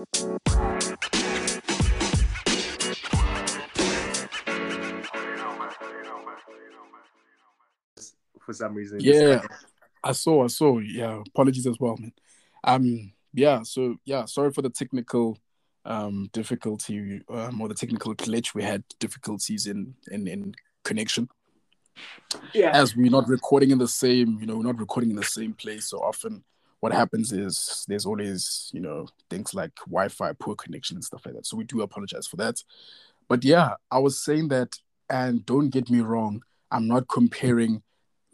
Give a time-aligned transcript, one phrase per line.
[0.00, 0.06] For
[8.54, 8.98] some reason.
[9.00, 9.42] Yeah,
[10.02, 10.78] I saw, I saw.
[10.78, 12.12] Yeah, apologies as well, man.
[12.64, 13.62] Um, yeah.
[13.62, 15.36] So yeah, sorry for the technical
[15.84, 18.54] um difficulty um, or the technical glitch.
[18.54, 21.28] We had difficulties in in in connection.
[22.54, 22.70] Yeah.
[22.70, 25.52] As we're not recording in the same, you know, we're not recording in the same
[25.52, 25.90] place.
[25.90, 26.42] So often,
[26.80, 31.34] what happens is there's always, you know, things like Wi-Fi, poor connection, and stuff like
[31.34, 31.46] that.
[31.46, 32.62] So we do apologize for that.
[33.28, 34.74] But yeah, I was saying that,
[35.08, 37.82] and don't get me wrong, I'm not comparing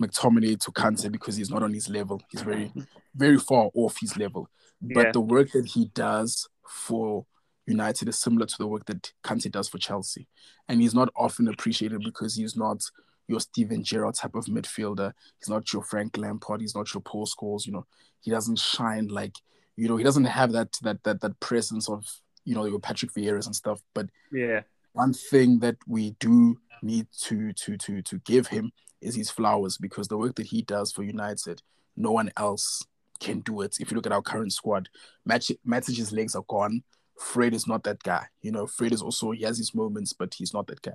[0.00, 2.22] McTominay to Kante because he's not on his level.
[2.30, 2.72] He's very,
[3.14, 4.48] very far off his level.
[4.80, 5.12] But Yeah.
[5.12, 7.26] the work that he does for
[7.66, 10.28] United is similar to the work that Kante does for Chelsea.
[10.68, 12.82] And he's not often appreciated because he's not
[13.28, 15.12] your Steven Gerrard type of midfielder.
[15.38, 16.60] He's not your Frank Lampard.
[16.60, 17.66] He's not your Paul Scholes.
[17.66, 17.86] You know,
[18.20, 19.36] he doesn't shine like,
[19.76, 22.06] you know, he doesn't have that that that that presence of,
[22.44, 23.80] you know, your Patrick Vieira's and stuff.
[23.94, 24.62] But Yeah.
[24.92, 29.76] one thing that we do need to to to to give him is his flowers
[29.78, 31.62] because the work that he does for United,
[31.96, 32.84] no one else
[33.18, 33.76] can do it.
[33.80, 34.88] If you look at our current squad,
[35.24, 36.82] Match Matic's legs are gone.
[37.18, 38.26] Fred is not that guy.
[38.42, 40.94] You know, Fred is also he has his moments, but he's not that guy.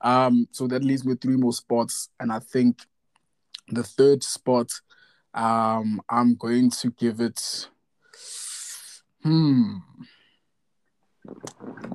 [0.00, 2.80] Um, so that leaves me three more spots, and I think
[3.68, 4.70] the third spot,
[5.34, 7.68] um, I'm going to give it.
[9.22, 9.78] Hmm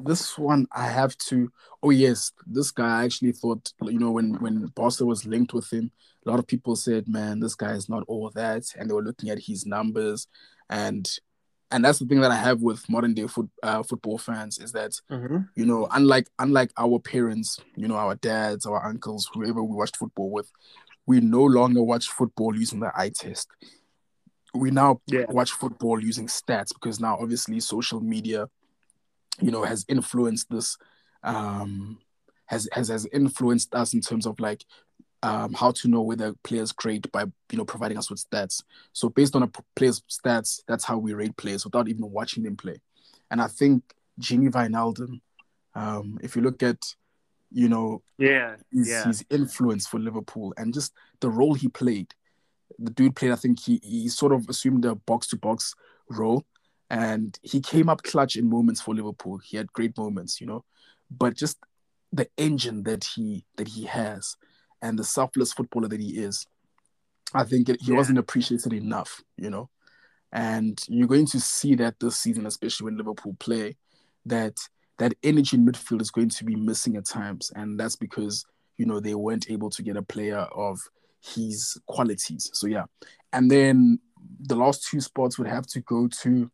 [0.04, 1.52] this one I have to.
[1.84, 5.72] Oh yes, this guy I actually thought you know when when Barca was linked with
[5.72, 5.92] him,
[6.26, 9.04] a lot of people said, "Man, this guy is not all that," and they were
[9.04, 10.28] looking at his numbers,
[10.70, 11.10] and
[11.72, 14.72] and that's the thing that I have with modern day foot, uh, football fans is
[14.74, 15.38] that Mm-hmm.
[15.56, 19.98] you know unlike unlike our parents, you know our dads, our uncles, whoever we watched
[19.98, 20.52] football with,
[21.06, 23.50] we no longer watch football using the eye test.
[24.54, 25.26] We now Yeah.
[25.30, 28.48] watch football using stats because now obviously social media
[29.40, 30.78] you know has influenced this
[31.24, 31.98] um
[32.48, 34.66] has has has influenced us in terms of like
[35.24, 38.64] um how to know whether a player's great by you know providing us with stats
[38.94, 42.56] so based on a player's stats that's how we rate players without even watching them
[42.56, 42.78] play
[43.30, 43.84] and i think
[44.20, 45.22] Gini Wijnaldum
[45.76, 46.96] um if you look at
[47.52, 48.56] you know Yeah.
[48.72, 49.06] his, Yeah.
[49.08, 52.14] his influence for Liverpool and just the role he played.
[52.80, 55.76] The dude played, I think he, he sort of assumed a box to box
[56.10, 56.46] role
[56.90, 59.38] and he came up clutch in moments for Liverpool.
[59.40, 60.64] He had great moments, you know,
[61.10, 61.58] but just
[62.14, 64.38] the engine that he that he has
[64.82, 66.48] and the selfless footballer that he is,
[67.34, 67.98] I think it, he Yeah.
[67.98, 69.70] wasn't appreciated enough, you know.
[70.32, 73.76] And you're going to see that this season, especially when Liverpool play,
[74.26, 74.58] that
[74.98, 78.46] that energy in midfield is going to be missing at times, and that's because
[78.78, 80.80] you know they weren't able to get a player of
[81.22, 82.50] his qualities.
[82.54, 82.86] So yeah,
[83.34, 84.00] and then
[84.40, 86.52] the last two spots would have to go to.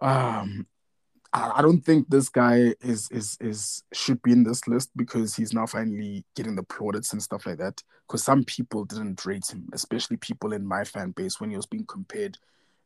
[0.00, 0.66] Um,
[1.32, 5.52] I don't think this guy is is is should be in this list because he's
[5.52, 7.82] now finally getting the plaudits and stuff like that.
[8.06, 11.66] Because some people didn't rate him, especially people in my fan base when he was
[11.66, 12.38] being compared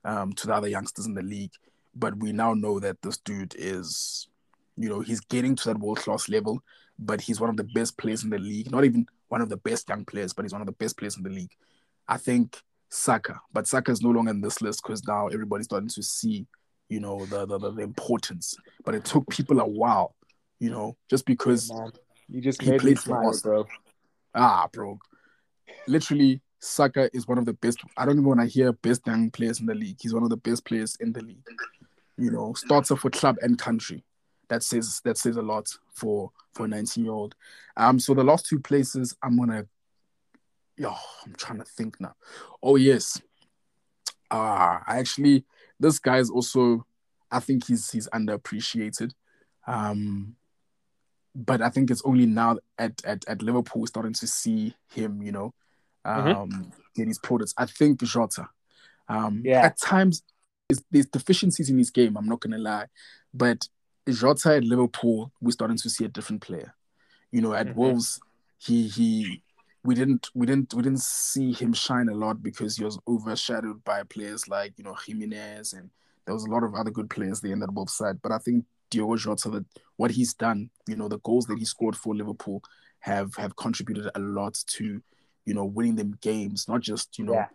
[0.05, 1.53] um, to the other youngsters in the league.
[1.95, 4.27] But we now know that this dude is,
[4.77, 6.63] you know, he's getting to that world class level.
[6.99, 8.71] But he's one of the best players in the league.
[8.73, 11.17] Not even one of the best young players, but he's one of the best players
[11.17, 11.53] in the league.
[12.09, 12.61] I think
[12.91, 16.47] Saka, but Saka is no longer in this list because now everybody's starting to see,
[16.93, 18.55] you know, the, the the importance.
[18.85, 20.15] But it took people a while,
[20.61, 21.91] you know, just because Man,
[22.29, 23.67] you just He made played for smile, bro.
[24.35, 24.99] Ah, bro.
[25.89, 27.81] Literally, Saka is one of the best.
[27.97, 29.97] I don't even want to hear best young players in the league.
[30.01, 31.47] He's one of the best players in the league.
[32.19, 34.05] You know, starts starter for club and country.
[34.49, 37.35] That says that says a lot for for a 19 year old.
[37.79, 39.65] Um, so the last two places I'm gonna.
[40.77, 40.95] Yo,
[41.25, 42.15] I'm trying to think now.
[42.63, 43.21] Oh yes.
[44.31, 45.45] Ah, I actually
[45.81, 46.87] this guy is also.
[47.31, 49.13] I think he's he's underappreciated.
[49.67, 50.37] Um,
[51.35, 55.23] but I think it's only now at, at, at Liverpool we're starting to see him,
[55.23, 55.55] you know,
[56.05, 57.55] um, get his products.
[57.57, 58.49] I think Jota.
[59.09, 59.63] Um, Yeah.
[59.63, 60.23] At times,
[60.69, 62.17] is- there's deficiencies in his game.
[62.19, 62.87] I'm not gonna lie,
[63.33, 63.67] but
[64.09, 66.75] Jota at Liverpool, we're starting to see a different player.
[67.31, 67.75] You know, at Mhm.
[67.77, 68.21] Wolves,
[68.59, 69.43] he he
[69.85, 73.83] we didn't we didn't we didn't see him shine a lot because he was overshadowed
[73.85, 75.91] by players like you know Jimenez and
[76.25, 78.21] there was a lot of other good players there in that Wolves side.
[78.23, 79.65] But I think Diogo Jota, that
[79.97, 82.63] what he's done, you know, the goals that he scored for Liverpool
[83.01, 85.03] have have contributed a lot to,
[85.47, 86.69] you know, winning them games.
[86.69, 87.47] Not just you know Yeah.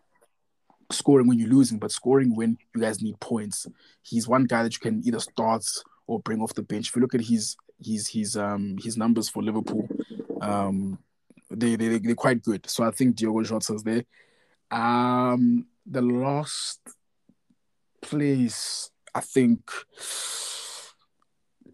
[0.92, 3.68] scoring when you're losing, but scoring when you guys need points.
[4.02, 5.66] He's one guy that you can either start
[6.08, 6.90] or bring off the bench.
[6.90, 9.88] If you look at his his his um his numbers for Liverpool,
[10.42, 11.00] um
[11.50, 12.70] they they they're quite good.
[12.70, 14.04] So I think Diogo Jota's there.
[14.70, 16.80] Um, the last
[18.02, 19.70] place, I think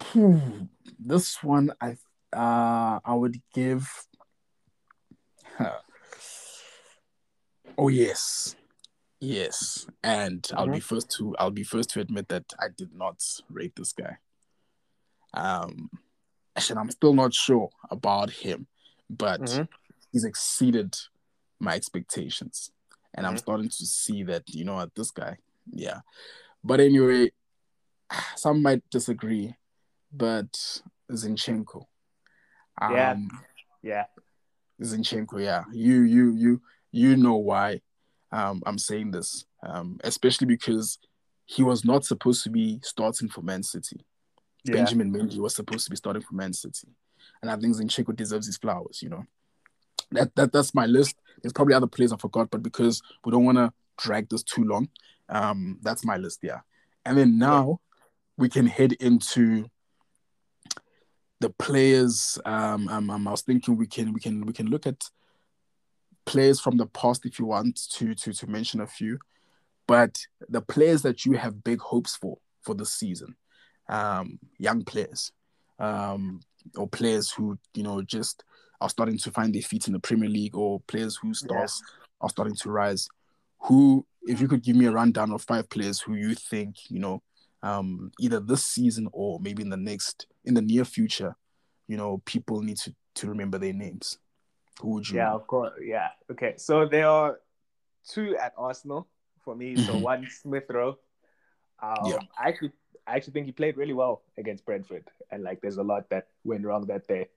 [0.01, 0.63] hmm,
[0.99, 1.97] this one I
[2.31, 3.89] uh I would give
[7.77, 8.55] Oh yes.
[9.19, 9.87] Yes.
[10.03, 13.75] And I'll be first to I'll be first to admit that I did not rate
[13.75, 14.17] this guy.
[15.33, 15.89] Um
[16.55, 18.67] actually I'm still not sure about him,
[19.09, 19.67] but Mhm.
[20.11, 20.95] he's exceeded
[21.59, 22.71] my expectations.
[23.13, 23.39] And I'm Mhm.
[23.39, 25.37] starting to see that, you know what, this guy,
[25.71, 26.01] yeah.
[26.63, 27.31] But anyway,
[28.35, 29.55] some might disagree,
[30.11, 31.87] but Zinchenko.
[32.81, 33.11] Yeah.
[33.11, 33.29] Um,
[33.81, 34.05] Yeah.
[34.81, 35.65] Zinchenko, yeah.
[35.71, 36.61] You you you
[36.91, 37.81] you know why
[38.31, 39.45] um I'm saying this.
[39.61, 40.97] Um, especially because
[41.45, 44.05] he was not supposed to be starting for Man City.
[44.63, 44.73] Yeah.
[44.75, 46.87] Benjamin Mendy was supposed to be starting for Man City.
[47.41, 49.25] And I think Zinchenko deserves his flowers, you know.
[50.11, 51.15] That that that's my list.
[51.41, 54.63] There's probably other players I forgot, but because we don't want to drag this too
[54.63, 54.89] long,
[55.29, 56.59] um, that's my list, yeah.
[57.05, 57.79] And then now
[58.37, 59.69] we can head into
[61.39, 62.39] the players.
[62.45, 65.03] Um, um, um, I was thinking we can we can we can look at
[66.25, 69.19] players from the past if you want to to to mention a few,
[69.87, 70.17] but
[70.49, 73.35] the players that you have big hopes for for this season,
[73.89, 75.31] um, young players,
[75.79, 76.39] um,
[76.77, 78.43] or players who you know just
[78.81, 81.81] are starting to find their feet in the Premier League, or players whose stars
[82.21, 83.07] are starting to rise.
[83.59, 86.99] Who, if you could give me a rundown of five players who you think you
[86.99, 87.21] know
[87.61, 91.35] um, either this season or maybe in the next in the near future,
[91.87, 94.19] you know, people need to to remember their names.
[94.81, 95.17] Who would you?
[95.17, 95.73] Yeah, of course.
[95.81, 96.09] Yeah.
[96.31, 96.55] Okay.
[96.57, 97.39] So there are
[98.07, 99.07] two at Arsenal
[99.43, 99.75] for me.
[99.75, 100.01] So Mhm.
[100.01, 100.97] one Smith Rowe.
[101.81, 102.19] Um, Yeah.
[102.37, 102.71] I actually,
[103.05, 106.27] I actually think he played really well against Brentford, and like, there's a lot that
[106.43, 107.27] went wrong that day.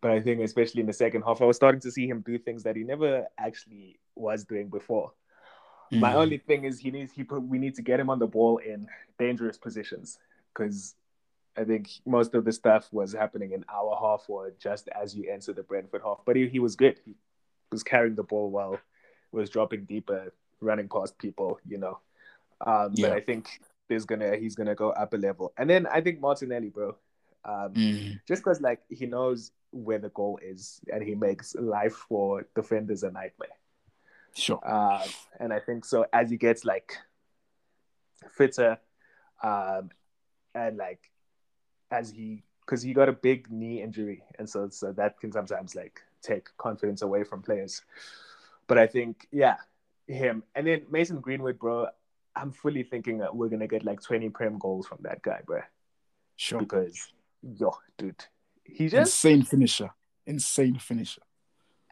[0.00, 2.38] But I think, especially in the second half, I was starting to see him do
[2.38, 5.12] things that he never actually was doing before.
[5.90, 6.16] My Mhm.
[6.16, 8.56] only thing is he needs he put, we need to get him on the ball
[8.58, 8.88] in
[9.18, 10.18] dangerous positions
[10.52, 10.96] because
[11.54, 15.30] I think most of the stuff was happening in our half or just as you
[15.30, 16.22] enter the Brentford half.
[16.24, 16.98] But he, he was good.
[17.04, 17.14] He
[17.70, 18.80] was carrying the ball well,
[19.32, 21.98] was dropping deeper, running past people, you know.
[22.62, 23.08] Um, Yeah.
[23.10, 25.52] But I think there's gonna he's gonna go up a level.
[25.56, 26.96] And then I think Martinelli, bro.
[27.44, 28.20] Um, Mhm.
[28.26, 33.02] just because like he knows where the goal is and he makes life for defenders
[33.02, 33.56] a nightmare.
[34.34, 34.60] Sure.
[34.64, 35.06] Uh,
[35.40, 36.96] and I think so as he gets like
[38.30, 38.78] fitter,
[39.42, 39.90] um,
[40.54, 41.10] and like
[41.90, 45.74] as he because he got a big knee injury, and so so that can sometimes
[45.74, 47.82] like take confidence away from players.
[48.66, 49.56] But I think yeah,
[50.06, 51.88] him and then Mason Greenwood, bro.
[52.34, 55.60] I'm fully thinking that we're gonna get like 20 prem goals from that guy, bro.
[56.36, 56.60] Sure.
[56.60, 57.12] Because
[57.42, 58.24] yo, dude,
[58.64, 59.90] he just Insane finisher.
[60.26, 61.22] Insane finisher.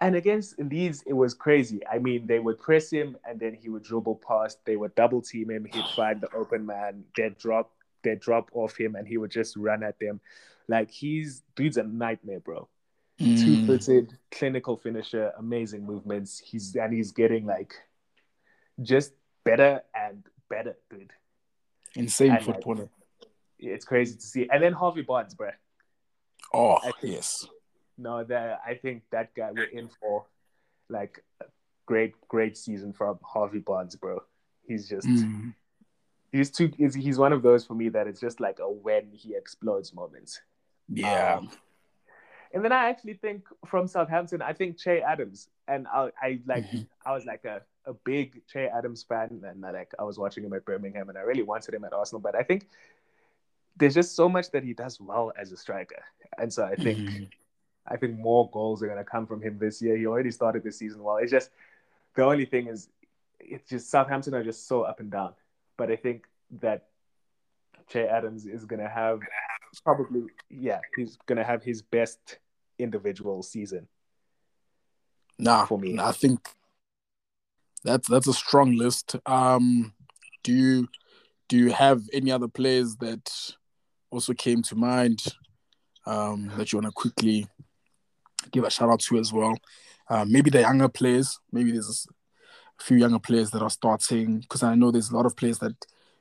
[0.03, 1.81] And against Leeds, it was crazy.
[1.87, 4.59] I mean, they would press him and then he would dribble past.
[4.65, 5.67] They would double team him.
[5.71, 7.05] He'd find the open man.
[7.15, 7.73] They'd drop,
[8.03, 10.21] they'd drop off him and he would just run at them.
[10.69, 12.69] Like he's dude's a nightmare, bro.
[13.21, 13.45] Mm.
[13.45, 16.39] Two footed, clinical finisher, amazing movements.
[16.39, 17.75] He's and he's getting like
[18.81, 19.13] just
[19.45, 21.13] better and better, dude.
[21.95, 22.89] Insane and, like.
[23.59, 24.49] It's crazy to see.
[24.51, 25.51] And then Harvey Barnes, bro.
[26.53, 27.47] Oh think- yes.
[27.99, 30.25] No, that I think that guy we're in for
[30.89, 31.45] like a
[31.87, 34.23] great, great season from Harvey Barnes, bro.
[34.67, 35.55] He's just Mm.
[36.33, 39.35] he's too he's, one of those for me that it's just like a when he
[39.35, 40.41] explodes moment.
[40.89, 41.37] Yeah.
[41.37, 41.51] Um,
[42.53, 46.65] and then I actually think from Southampton, I think Che Adams, and I, I like
[46.71, 46.87] Mhm.
[47.05, 50.53] I was like a, a big Che Adams fan, and like I was watching him
[50.53, 52.67] at Birmingham, and I really wanted him at Arsenal, but I think
[53.77, 56.03] there's just so much that he does well as a striker,
[56.39, 56.99] and so I think.
[56.99, 57.29] Mhm.
[57.87, 59.97] I think more goals are going to come from him this year.
[59.97, 61.17] He already started the season well.
[61.17, 61.51] It's just
[62.15, 62.89] the only thing is,
[63.41, 65.33] it's just Southampton are just so up and down.
[65.77, 66.29] But I think
[66.61, 66.87] that
[67.89, 69.21] Che Adams is going to have
[69.83, 72.39] probably, yeah, he's going to have his best
[72.79, 73.89] individual season.
[75.39, 75.99] Nah, for me.
[75.99, 76.49] I think
[77.85, 79.17] that's that's a strong list.
[79.27, 79.95] Um,
[80.43, 80.89] do you
[81.49, 83.55] do you have any other players that
[84.11, 85.25] also came to mind
[86.07, 87.47] um, that you want to quickly
[88.53, 89.57] give a shout out to as well?
[90.09, 91.39] Uh, maybe the younger players.
[91.53, 92.07] Maybe there's
[92.79, 95.59] a few younger players that are starting because I know there's a lot of players
[95.59, 95.75] that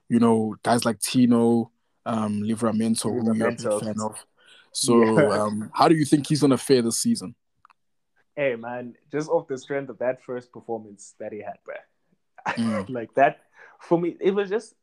[0.08, 1.72] you know guys like Tino,
[2.06, 4.26] um, Livramento, who you're a big fan of.
[4.72, 5.42] So, Yeah.
[5.42, 7.34] um, how do you think he's gonna fare this season?
[8.40, 11.76] Hey, man, just off the strength of that first performance that he had, bro.
[12.48, 12.90] Mm.
[13.00, 13.42] like that,
[13.82, 14.76] for me, it was just,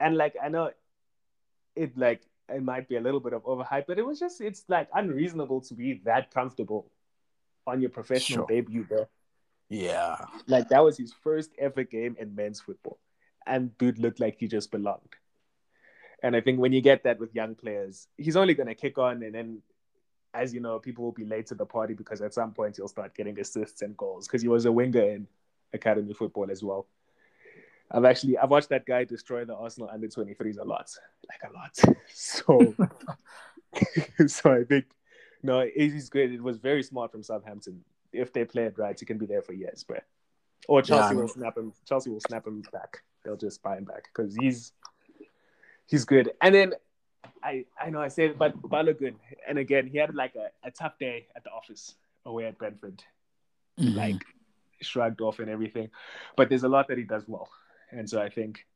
[0.00, 0.70] and like, I know
[1.76, 4.64] it, like, it might be a little bit of overhype, but it was just, it's
[4.68, 6.90] like unreasonable to be that comfortable
[7.66, 8.56] on your professional Sure.
[8.56, 9.06] debut, bro.
[9.68, 10.16] Yeah.
[10.46, 12.98] Like, that was his first ever game in men's football.
[13.46, 15.16] and dude looked like he just belonged.
[16.22, 18.96] And I think when you get that with young players, he's only going to kick
[18.96, 19.62] on, and then,
[20.34, 22.88] as you know, people will be late to the party because at some point he'll
[22.88, 25.26] start getting assists and goals because he was a winger in
[25.72, 26.86] academy football as well.
[27.90, 30.90] I've actually I've watched that guy destroy the Arsenal under 23s a lot,
[31.28, 31.96] like a lot.
[32.14, 32.74] So,
[34.26, 34.86] so I think
[35.42, 36.32] no, he's good.
[36.32, 37.84] It was very smart from Southampton.
[38.12, 40.04] If they play it right, he can be there for years, but
[40.68, 41.72] or Chelsea yeah, will snap him.
[41.86, 43.02] Chelsea will snap him back.
[43.24, 44.72] They'll just buy him back because he's
[45.86, 46.30] he's good.
[46.40, 46.74] And then
[47.42, 49.14] I I know I said, but Balogun,
[49.48, 51.94] and again, he had like a, a tough day at the office
[52.24, 53.02] away at Brentford,
[53.78, 53.96] mm-hmm.
[53.96, 54.24] like
[54.80, 55.90] shrugged off and everything.
[56.36, 57.48] But there's a lot that he does well,
[57.90, 58.66] and so I think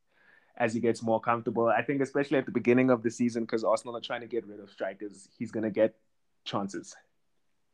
[0.57, 3.63] as he gets more comfortable, I think especially at the beginning of the season, because
[3.63, 5.95] Arsenal are trying to get rid of strikers, he's gonna get
[6.45, 6.97] chances,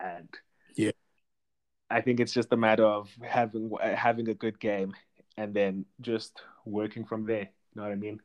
[0.01, 0.29] and
[0.75, 0.93] yeah,
[1.91, 4.95] I think it's just a matter of having having a good game
[5.37, 7.49] and then just working from there.
[7.75, 8.21] You know what I mean?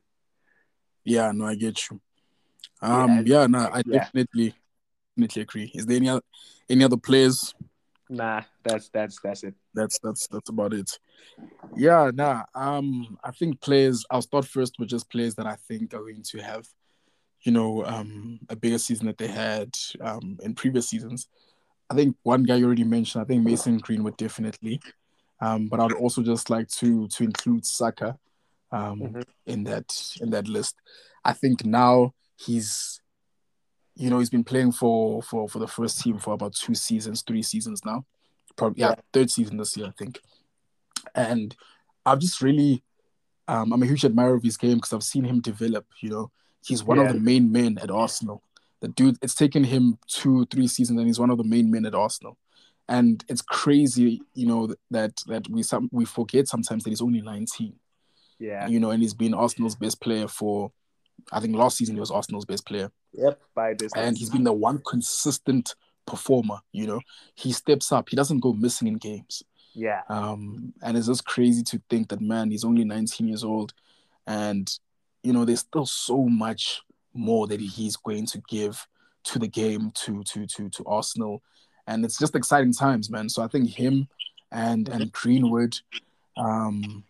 [1.04, 2.02] Yeah, no, I get you.
[2.82, 4.00] Um, yeah, yeah no, I yeah.
[4.00, 4.54] definitely,
[5.16, 5.72] definitely agree.
[5.74, 6.22] Is there any other,
[6.70, 7.54] any other players?
[8.10, 9.56] Nah, that's that's that's it.
[9.74, 10.98] That's that's that's about it.
[11.76, 12.44] Yeah, nah.
[12.56, 14.06] Um, I think players.
[14.10, 16.66] I'll start first with just players that I think are going to have,
[17.42, 21.28] you know, um, a bigger season that they had um in previous seasons.
[21.90, 23.24] I think one guy you already mentioned.
[23.24, 24.82] I think Mason Greenwood definitely.
[25.40, 28.18] Um, but I'd also just like to to include Saka
[28.72, 29.22] um, mm-hmm.
[29.46, 29.86] in that
[30.22, 30.76] in that list.
[31.24, 33.02] I think now he's,
[33.96, 37.22] you know, he's been playing for for for the first team for about two seasons,
[37.22, 38.06] three seasons now,
[38.56, 40.20] probably yeah, yeah third season this year I think,
[41.16, 41.56] and
[42.06, 42.84] I've just really,
[43.48, 45.86] um, I'm a huge admirer of his game because I've seen him develop.
[46.02, 46.32] You know,
[46.66, 47.08] he's one yeah.
[47.08, 48.44] of the main men at Arsenal.
[48.80, 51.86] The dude, it's taken him two, three seasons, and he's one of the main men
[51.86, 52.38] at Arsenal
[52.90, 57.22] and it's crazy, you know, that that we some we forget sometimes that he's only
[57.22, 57.74] 19.
[58.40, 58.68] Yeah.
[58.68, 60.72] You know, and he's been Arsenal's best player for
[61.32, 62.92] I think last season he was Arsenal's best player.
[63.14, 63.92] Yep, by this.
[63.96, 67.02] And he's been the one consistent performer, you know.
[67.36, 68.10] He steps up.
[68.10, 69.44] He doesn't go missing in games.
[69.74, 70.02] Yeah.
[70.10, 73.74] Um, and it's just crazy to think that man, he's only 19 years old
[74.26, 74.70] and
[75.24, 76.82] you know, there's still so much
[77.14, 78.88] more that he's going to give
[79.26, 81.42] to the game, to to to to Arsenal
[81.88, 83.30] and it's just exciting times, man.
[83.30, 84.08] So I think him
[84.52, 85.78] and and Greenwood.
[86.36, 87.04] Um,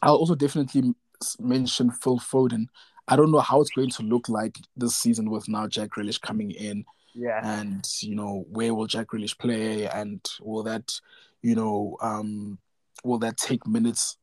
[0.00, 0.94] I'll also definitely
[1.38, 2.66] mention Phil Foden.
[3.10, 6.20] I don't know how it's going to look like this season with now Jack Grealish
[6.20, 6.84] coming in.
[7.14, 7.40] Yeah.
[7.42, 10.98] And you know, where will Jack Grealish play, and will that,
[11.42, 12.58] you know, um,
[13.04, 14.16] will that take minutes?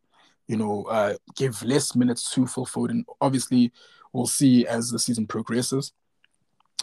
[0.47, 3.03] You know, uh, give less minutes to Phil Foden.
[3.19, 3.73] Obviously,
[4.13, 5.91] we'll see as the season progresses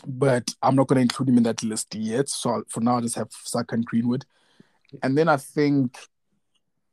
[0.07, 2.29] but I'm not going to include him in that list yet.
[2.29, 4.25] So for now, I just have Saka and Greenwood,
[5.03, 5.97] and then I think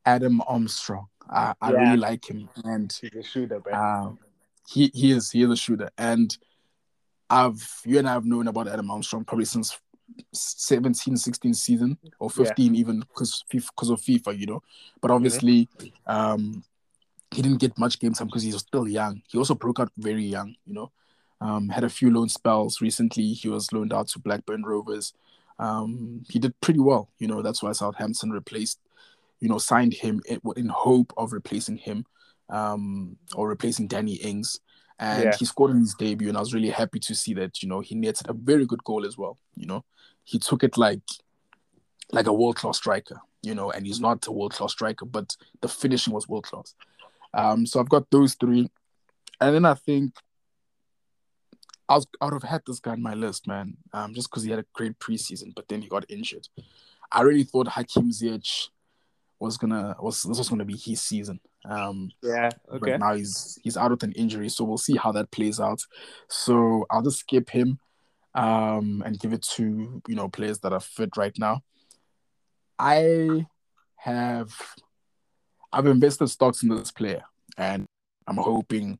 [0.04, 1.08] Adam Armstrong.
[1.28, 4.18] I, I really like him, and he's a shooter, bro.
[4.68, 6.36] He he is he is a shooter, and
[7.28, 9.78] I've you and I have known about Adam Armstrong probably since
[10.32, 12.80] 17, 16 season or 15 yeah.
[12.80, 14.62] even because because of FIFA, you know.
[15.00, 16.12] But obviously, mm-hmm.
[16.12, 16.64] um,
[17.30, 19.22] he didn't get much game time because he was still young.
[19.28, 20.90] He also broke out very young, you know.
[21.40, 23.32] Um, had a few loan spells recently.
[23.32, 25.12] He was loaned out to Blackburn Rovers.
[25.58, 27.08] Um, he did pretty well.
[27.18, 28.78] You know, that's why Southampton replaced,
[29.40, 32.06] you know, signed him in, in hope of replacing him
[32.52, 34.60] um, or replacing Danny Ings.
[35.00, 35.36] And yeah.
[35.36, 37.60] he scored in his debut, and I was really happy to see that.
[37.62, 39.38] You know, he netted a very good goal as well.
[39.56, 39.84] You know,
[40.22, 41.00] he took it like
[42.12, 43.20] like a world class striker.
[43.42, 46.76] You know, and he's not a world class striker, but the finishing was world class.
[47.34, 48.70] Um, so I've got those three,
[49.40, 50.12] and then I think
[51.88, 53.76] I was I would have had this guy on my list, man.
[53.92, 56.46] Um, just because he had a great preseason, but then he got injured.
[57.10, 58.68] I really thought Hakim Ziyech
[59.40, 61.40] was gonna was this was gonna be his season.
[61.68, 62.92] Um, yeah, okay.
[62.92, 65.82] But now he's he's out with an injury, so we'll see how that plays out.
[66.28, 67.78] So I'll just skip him,
[68.34, 71.62] um, and give it to you know players that are fit right now.
[72.78, 73.46] I
[73.96, 74.52] have
[75.72, 77.22] I've invested stocks in this player,
[77.56, 77.86] and
[78.26, 78.98] I'm hoping,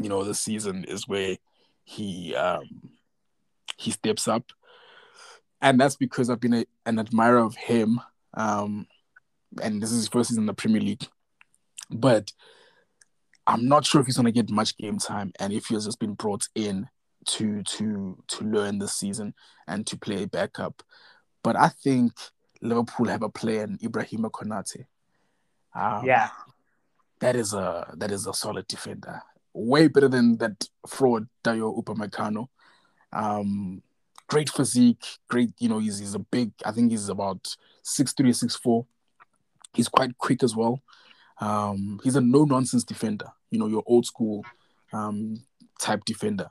[0.00, 1.36] you know, this season is where
[1.84, 2.90] he um,
[3.76, 4.52] he steps up,
[5.60, 8.00] and that's because I've been a, an admirer of him.
[8.34, 8.86] Um,
[9.62, 11.06] and this is his first season in the Premier League,
[11.90, 12.32] but
[13.46, 15.84] I'm not sure if he's going to get much game time, and if he has
[15.84, 16.88] just been brought in
[17.24, 19.34] to to to learn this season
[19.66, 20.82] and to play backup.
[21.42, 22.12] But I think
[22.60, 24.86] Liverpool have a player in Ibrahima Konate.
[25.74, 26.28] Um, yeah,
[27.20, 29.22] that is a that is a solid defender
[29.54, 32.48] way better than that fraud Dayot Upamecano.
[33.12, 33.82] Um,
[34.28, 35.52] great physique, great.
[35.58, 36.52] You know, he's he's a big.
[36.64, 38.86] I think he's about six three, six four.
[39.74, 40.82] He's quite quick as well.
[41.42, 43.26] Um, he's a no nonsense defender.
[43.50, 44.44] You know, your old school
[44.92, 45.42] um,
[45.80, 46.48] type defender.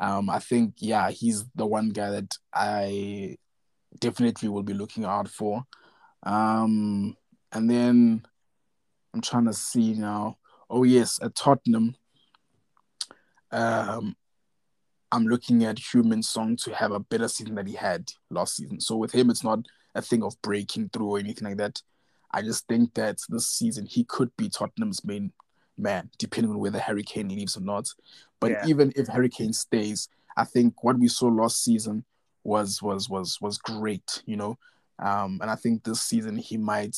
[0.00, 3.36] Um, I think yeah, he's the one guy that I
[3.98, 5.66] definitely will be looking out for.
[6.22, 7.16] Um,
[7.52, 8.24] and then
[9.12, 10.38] I'm trying to see now.
[10.70, 11.96] Oh yes, at Tottenham,
[13.52, 14.16] um,
[15.12, 18.80] I'm looking at Heung-min Son to have a better season than he had last season.
[18.80, 21.82] So with him, it's not a thing of breaking through or anything like that.
[22.32, 25.32] I just think that this season he could be Tottenham's main
[25.76, 27.88] man, depending on whether Harry Kane leaves or not.
[28.38, 28.66] But yeah.
[28.66, 32.04] even if Harry Kane stays, I think what we saw last season
[32.44, 34.58] was was was was great, you know.
[34.98, 36.96] Um, and I think this season he might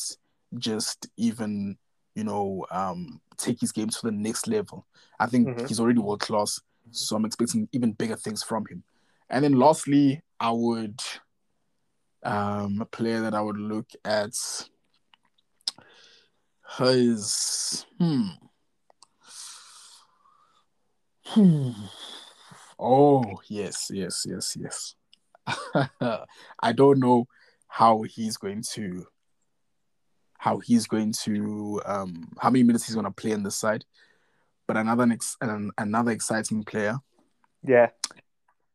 [0.57, 1.77] just even,
[2.15, 4.85] you know, um, take his game to the next level.
[5.19, 5.65] I think mm-hmm.
[5.65, 6.59] he's already world class,
[6.91, 8.83] so I'm expecting even bigger things from him.
[9.29, 11.01] And then lastly, I would
[12.23, 14.33] um, a player that I would look at
[16.77, 18.27] his hmm.
[21.25, 21.71] hmm.
[22.79, 24.95] Oh yes, yes, yes, yes.
[26.59, 27.27] I don't know
[27.67, 29.05] how he's going to
[30.37, 33.85] how he's going to um how many minutes he's going to play in the side,
[34.67, 35.37] but another ex-
[35.77, 36.97] another exciting player,
[37.63, 37.89] yeah,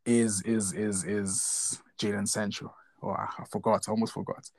[0.07, 2.75] is is is is Jadon Sancho.
[3.03, 3.85] Oh, I forgot.
[3.89, 4.51] I almost forgot.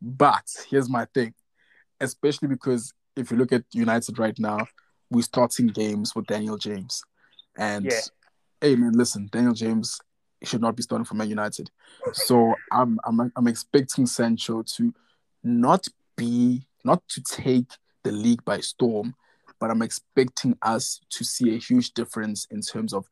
[0.00, 1.34] But here's my thing,
[2.00, 4.66] especially because if you look at United right now,
[5.10, 7.02] we're starting games with Daniel James.
[7.56, 8.00] And yeah.
[8.60, 10.00] hey man, listen, Daniel James
[10.42, 11.70] should not be starting for Man United.
[12.12, 14.92] So I'm I'm I'm expecting Sancho to
[15.42, 15.86] not
[16.16, 17.70] be not to take
[18.02, 19.14] the league by storm,
[19.60, 23.08] but I'm expecting us to see a huge difference in terms of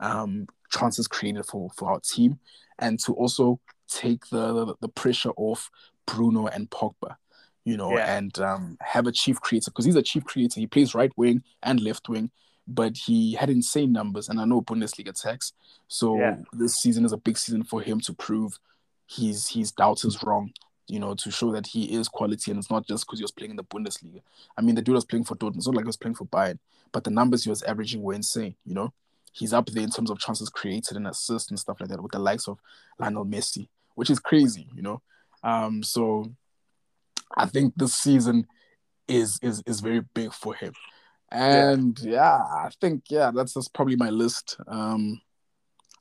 [0.00, 2.38] um, chances created for for our team,
[2.78, 5.70] and to also take the the pressure off
[6.06, 7.16] Bruno and Pogba,
[7.66, 8.16] you know, yeah.
[8.16, 10.58] and um, have a chief creator because he's a chief creator.
[10.58, 12.30] He plays right wing and left wing,
[12.66, 15.52] but he had insane numbers, and I know Bundesliga tax.
[15.88, 16.36] So yeah.
[16.52, 18.58] this season is a big season for him to prove
[19.06, 20.52] his his doubts is wrong.
[20.88, 23.32] You know, to show that he is quality, and it's not just because he was
[23.32, 24.20] playing in the Bundesliga.
[24.56, 25.56] I mean, the dude was playing for Dortmund.
[25.56, 26.58] It's not like he was playing for Bayern,
[26.92, 28.54] but the numbers he was averaging were insane.
[28.64, 28.92] You know,
[29.32, 32.12] he's up there in terms of chances created and assists and stuff like that with
[32.12, 32.60] the likes of
[33.00, 35.02] Lionel Messi which is crazy, you know.
[35.42, 36.30] Um, so
[37.34, 38.46] I think this season
[39.08, 40.72] is is is very big for him.
[41.30, 45.20] And yeah, yeah I think yeah, that's just probably my list um,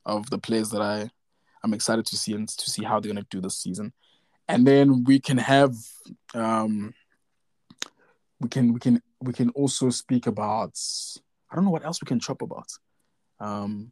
[0.06, 1.10] of the players that I
[1.64, 3.94] I'm excited to see and to see how they're gonna do this season.
[4.48, 5.74] And then we can have
[6.34, 6.94] um,
[8.40, 10.80] we can we can we can also speak about
[11.50, 12.72] I don't know what else we can chop about.
[13.40, 13.92] Um,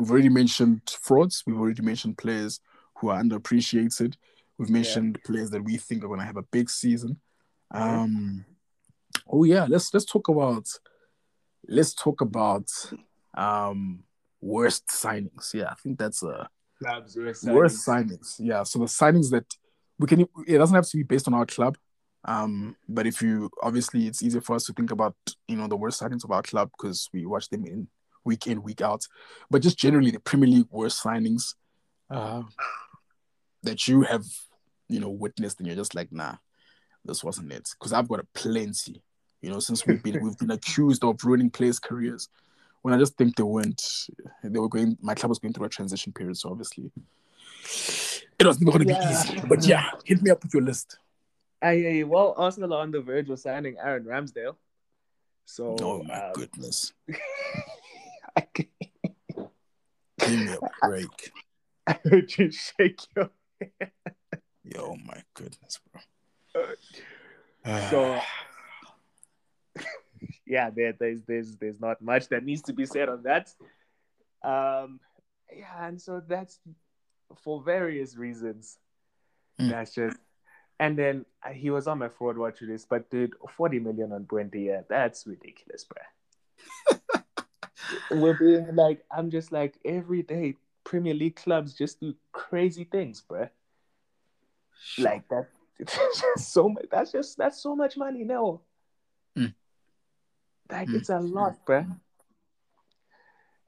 [0.00, 1.42] We've already mentioned frauds.
[1.46, 2.60] We've already mentioned players
[2.96, 4.14] who are underappreciated.
[4.60, 5.26] We've mentioned yeah.
[5.26, 7.18] players that we think are going to have a big season.
[7.70, 8.44] Um,
[9.26, 10.68] oh yeah, let's let's talk about
[11.66, 12.68] let's talk about
[13.32, 14.04] um,
[14.38, 15.54] worst signings.
[15.54, 16.46] Yeah, I think that's a
[16.78, 17.54] clubs worst signings.
[17.54, 18.36] worst signings.
[18.38, 19.46] Yeah, so the signings that
[19.98, 21.78] we can it doesn't have to be based on our club.
[22.26, 25.16] Um, but if you obviously it's easier for us to think about
[25.48, 27.88] you know the worst signings of our club because we watch them in
[28.26, 29.06] week in, week out.
[29.50, 31.54] But just generally, the Premier League worst signings
[32.10, 32.42] uh,
[33.62, 34.24] that you have,
[34.90, 36.34] you know, witnessed, and you're just like, nah,
[37.04, 37.68] this wasn't it.
[37.78, 39.02] Because I've got a plenty.
[39.40, 42.28] You know, since we've been we've been accused of ruining players' careers.
[42.82, 43.82] When I just think they went,
[44.42, 44.96] they were going.
[45.00, 46.90] My club was going through a transition period, so obviously,
[48.38, 48.98] it wasn't going to yeah.
[48.98, 49.46] be easy.
[49.46, 50.98] But yeah, hit me up with your list.
[51.62, 54.56] I, well, Arsenal are on the verge of signing Aaron Ramsdale.
[55.44, 56.92] So, oh my um, goodness.
[58.54, 58.68] Give
[60.28, 61.32] me a break.
[61.86, 63.92] I heard you shake your head.
[64.64, 66.64] Yo, my goodness, bro.
[67.90, 68.20] so
[70.46, 73.52] yeah, there, there's there's there's not much that needs to be said on that.
[74.42, 75.00] Um,
[75.54, 76.58] yeah, and so that's
[77.42, 78.78] for various reasons.
[79.60, 79.70] Mm.
[79.70, 80.16] That's just,
[80.78, 84.24] and then uh, he was on my fraud watch list, but dude, forty million on
[84.24, 87.00] Buendia, that's ridiculous, bro.
[88.20, 93.20] we're being like, I'm just like every day Premier League clubs just do crazy things,
[93.20, 93.48] bro.
[94.98, 95.48] Like that,
[96.36, 96.86] so much.
[96.90, 98.60] That's just that's so much money now.
[99.38, 99.54] Mm.
[100.70, 100.94] Like mm.
[100.94, 101.86] it's a lot, bro.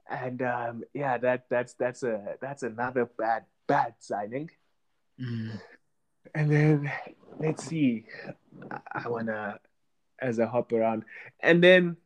[0.09, 4.49] And um, yeah, that that's that's a that's another bad bad signing.
[5.19, 5.59] Mm.
[6.35, 6.91] And then
[7.39, 8.05] let's see,
[8.71, 9.59] I, I wanna
[10.19, 11.03] as I hop around,
[11.39, 11.97] and then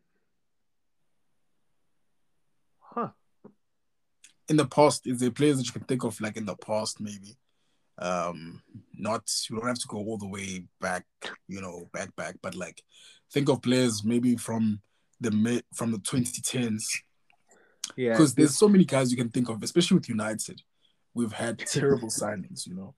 [2.79, 3.09] Huh.
[4.49, 6.99] in the past, is there players that you can think of like in the past
[6.99, 7.37] maybe?
[7.99, 8.61] Um,
[8.93, 11.05] not you don't have to go all the way back,
[11.47, 12.83] you know, back back, but like
[13.31, 14.81] think of players maybe from
[15.19, 16.83] the mid from the 2010s.
[17.95, 20.61] Yeah, Because there's so many guys you can think of, especially with United.
[21.13, 22.95] We've had terrible signings, you know.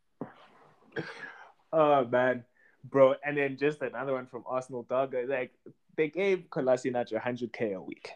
[1.72, 2.44] Oh man,
[2.84, 5.16] bro, and then just another one from Arsenal, dog.
[5.28, 5.52] Like
[5.96, 8.10] they gave Kolasinac 100k a week.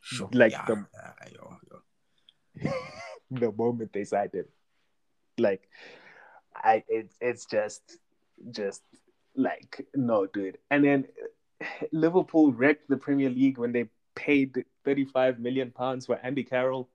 [0.00, 0.28] Sure.
[0.32, 2.72] Like yeah, the- yeah, yo, yo.
[3.30, 4.46] the moment they signed him.
[5.36, 5.68] Like,
[6.62, 7.98] I it's it's just
[8.50, 8.82] just
[9.36, 10.58] like no, dude.
[10.70, 11.06] And then
[11.92, 16.88] Liverpool wrecked the Premier League when they paid 35 million pounds for Andy Carroll.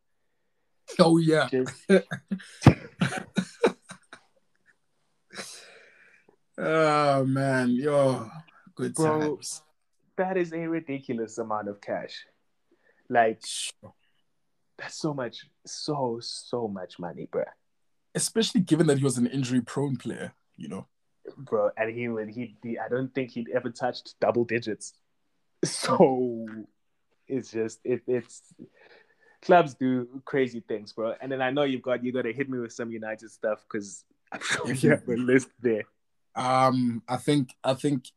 [1.00, 1.48] Oh yeah.
[1.50, 1.74] Just,
[6.58, 8.30] Oh man, yo,
[8.76, 9.20] good Bro.
[9.38, 9.64] times.
[10.18, 12.26] that is a ridiculous amount of cash.
[13.10, 13.42] Like
[14.78, 17.44] that's so much, so so much money, bro.
[18.16, 20.88] Especially given that he was an injury-prone player, you know.
[21.38, 21.72] bro.
[21.78, 24.94] And he would he, I don't think he'd ever touched double digits.
[25.66, 26.46] So
[27.26, 28.42] it's just it, it's
[29.42, 31.14] clubs do crazy things, bro.
[31.22, 33.64] And then I know you've got you got to hit me with some United stuff
[33.68, 35.84] because I'm sure you have a list there.
[36.36, 38.10] Um, I think I think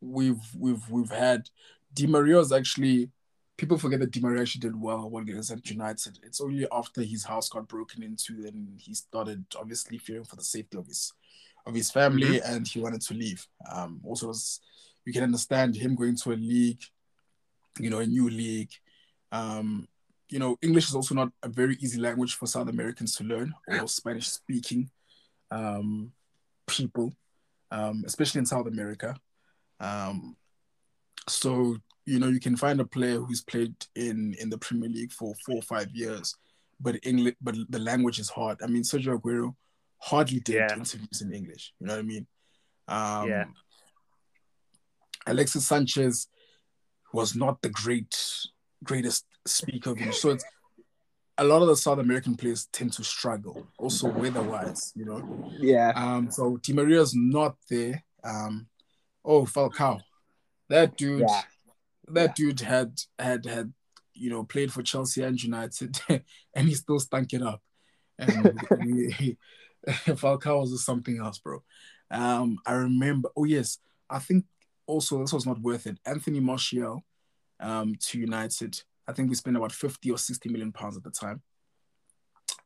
[0.00, 1.48] we've we've we've had
[1.92, 3.10] Di Maria's actually
[3.58, 6.18] people forget that Di Maria actually did well when he was at United.
[6.22, 10.44] It's only after his house got broken into and he started obviously fearing for the
[10.44, 11.12] safety of his
[11.66, 13.46] of his family and he wanted to leave.
[13.70, 14.60] Um, also was
[15.04, 16.82] you can understand him going to a league,
[17.78, 18.70] you know, a new league.
[19.32, 19.86] Um,
[20.30, 23.52] you know, English is also not a very easy language for South Americans to learn
[23.68, 24.88] or Spanish speaking
[25.50, 26.12] um,
[26.66, 27.12] people
[27.70, 29.16] um, especially in South America.
[29.80, 30.36] Um,
[31.28, 31.76] so
[32.12, 35.34] you know you can find a player who's played in in the Premier League for
[35.44, 36.26] four or five years,
[36.80, 38.56] but English, but the language is hard.
[38.62, 39.54] I mean, Sergio Aguero
[40.10, 40.74] hardly did Yeah.
[40.76, 41.64] interviews in English.
[41.78, 42.26] You know what I mean?
[42.96, 43.44] Um, Yeah.
[45.26, 46.28] Alexis Sanchez
[47.12, 48.14] was not the great
[48.84, 50.44] greatest speaker of English, so it's.
[51.40, 55.20] A lot of the South American players tend to struggle, also weather-wise, you know.
[55.60, 55.92] Yeah.
[55.94, 58.02] Um, so Di Maria's not there.
[58.24, 58.66] Um,
[59.24, 60.00] oh Falcao,
[60.68, 61.42] that dude, Yeah.
[62.12, 63.72] That dude had had had
[64.14, 66.00] you know played for Chelsea and United,
[66.54, 67.62] and he still stunk it up.
[68.18, 68.60] And
[69.14, 69.36] he,
[69.86, 71.62] Falcao was something else, bro.
[72.10, 73.30] Um, I remember.
[73.36, 73.78] Oh yes,
[74.10, 74.44] I think
[74.86, 75.98] also this was not worth it.
[76.04, 77.04] Anthony Martial,
[77.60, 78.80] um, to United.
[79.06, 81.42] I think we spent about fifty or sixty million pounds at the time,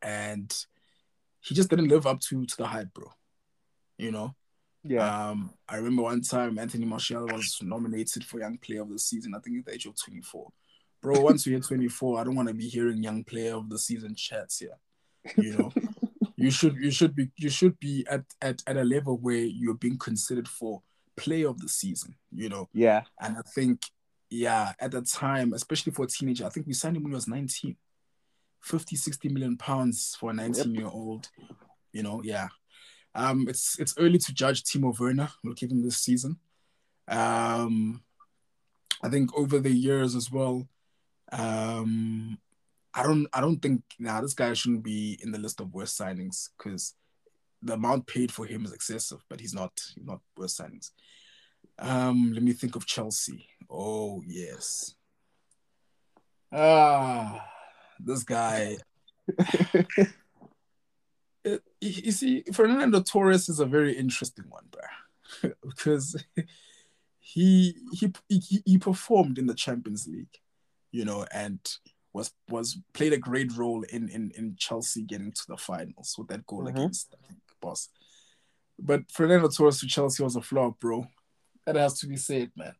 [0.01, 0.53] and
[1.41, 3.13] he just didn't live up to to the hype, bro.
[3.99, 4.35] You know.
[4.85, 5.29] Yeah.
[5.29, 9.35] Um, I remember one time Anthony Martial was nominated for Young Player of the Season.
[9.35, 10.49] I think at the age of 24.
[11.01, 13.79] Bro, once you hit 24, I don't want to be hearing Young Player of the
[13.79, 14.79] Season chats here.
[15.37, 15.73] You know,
[16.37, 19.75] you should you should be you should be at, at at a level where you're
[19.75, 20.83] being considered for
[21.17, 22.17] Player of the Season.
[22.33, 23.03] You know, yeah.
[23.21, 23.83] and I think
[24.31, 27.17] yeah, at the time, especially for a teenager, I think we signed him when he
[27.17, 27.77] was 19.
[28.63, 31.29] 50, 60 million pounds for a 19 year old.
[31.93, 32.49] You know, yeah.
[33.15, 35.29] Um, it's it's early to judge Timo Werner.
[35.45, 36.39] We'll give him this season.
[37.09, 38.03] Um,
[39.03, 40.69] I think over the years as well.
[41.31, 42.39] Um,
[42.95, 45.73] I don't I don't think now nah, this guy shouldn't be in the list of
[45.73, 46.95] worst signings because
[47.63, 50.91] the amount paid for him is excessive, but he's not he's not worst signings.
[51.79, 53.47] Um, let me think of Chelsea.
[53.71, 54.95] Oh yes.
[56.53, 57.47] Ah,
[57.99, 58.77] this guy.
[61.81, 66.17] You see, Fernando Torres is a very interesting one, bro, because
[67.19, 70.39] he, he he he performed in the Champions League,
[70.91, 71.59] you know, and
[72.13, 76.29] was was played a great role in in in Chelsea getting to the finals with
[76.29, 76.71] that goal Mhm.
[76.71, 77.89] against I think, Boss.
[78.79, 81.07] But Fernando Torres to Chelsea was a flop, bro.
[81.67, 82.75] That has to be said, man.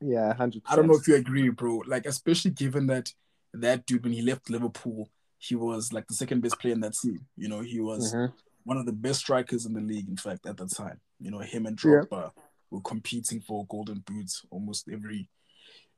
[0.00, 0.32] Yeah.
[0.34, 0.62] Hundred.
[0.66, 1.82] I don't know if you agree, bro.
[1.86, 3.12] Like, especially given that
[3.54, 6.94] that dude, when he left Liverpool, he was like the second best player in that
[6.94, 7.20] team.
[7.36, 8.32] You know, he was Mhm.
[8.64, 11.00] one of the best strikers in the league, in fact, at the time.
[11.20, 11.90] You know, him and Yeah.
[12.02, 12.32] Drogba
[12.70, 15.28] were competing for golden boots almost every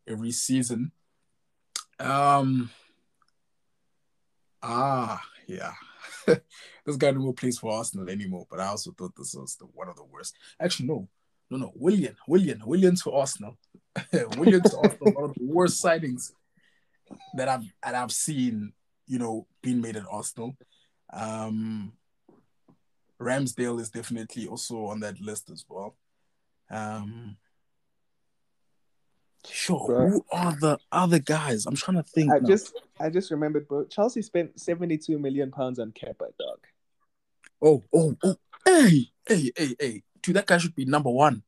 [0.07, 0.93] every season.
[1.99, 2.71] Um
[4.63, 5.73] Ah, yeah.
[6.27, 9.65] this guy no more plays for Arsenal anymore, but I also thought this was the
[9.67, 10.35] one of the worst.
[10.61, 11.09] Actually, no,
[11.51, 11.73] no, no.
[11.75, 13.57] Willian, Willian, Willian to Arsenal.
[14.37, 16.33] Willian to Arsenal, one of the worst sightings
[17.35, 18.73] that I've that I've seen,
[19.11, 20.57] you know, being made at Arsenal.
[21.13, 21.93] Um
[23.21, 25.97] Ramsdale is definitely also on that list as well.
[26.71, 27.37] Um
[29.47, 29.87] Sure.
[29.87, 30.09] Bro.
[30.11, 31.67] Who are the other guys?
[31.67, 32.31] I'm trying to think.
[32.31, 32.49] I now.
[32.49, 33.85] just I just remembered, bro.
[33.87, 36.61] Chelsea spent seventy two million pounds on Kepa, dog.
[37.63, 41.43] Oh, oh, oh, hey, hey, hey, hey, dude, that guy should be number one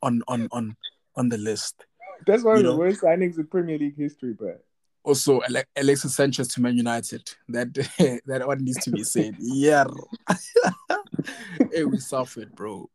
[0.00, 0.76] on on on
[1.16, 1.84] on the list.
[2.26, 4.64] That's one You of the worst signings in Premier League history, but
[5.04, 5.42] Also,
[5.76, 7.30] Alexis Sanchez to Man United.
[7.48, 7.74] That
[8.26, 9.36] that one needs to be said.
[9.38, 9.84] Yeah,
[11.72, 12.88] hey, we suffered, bro.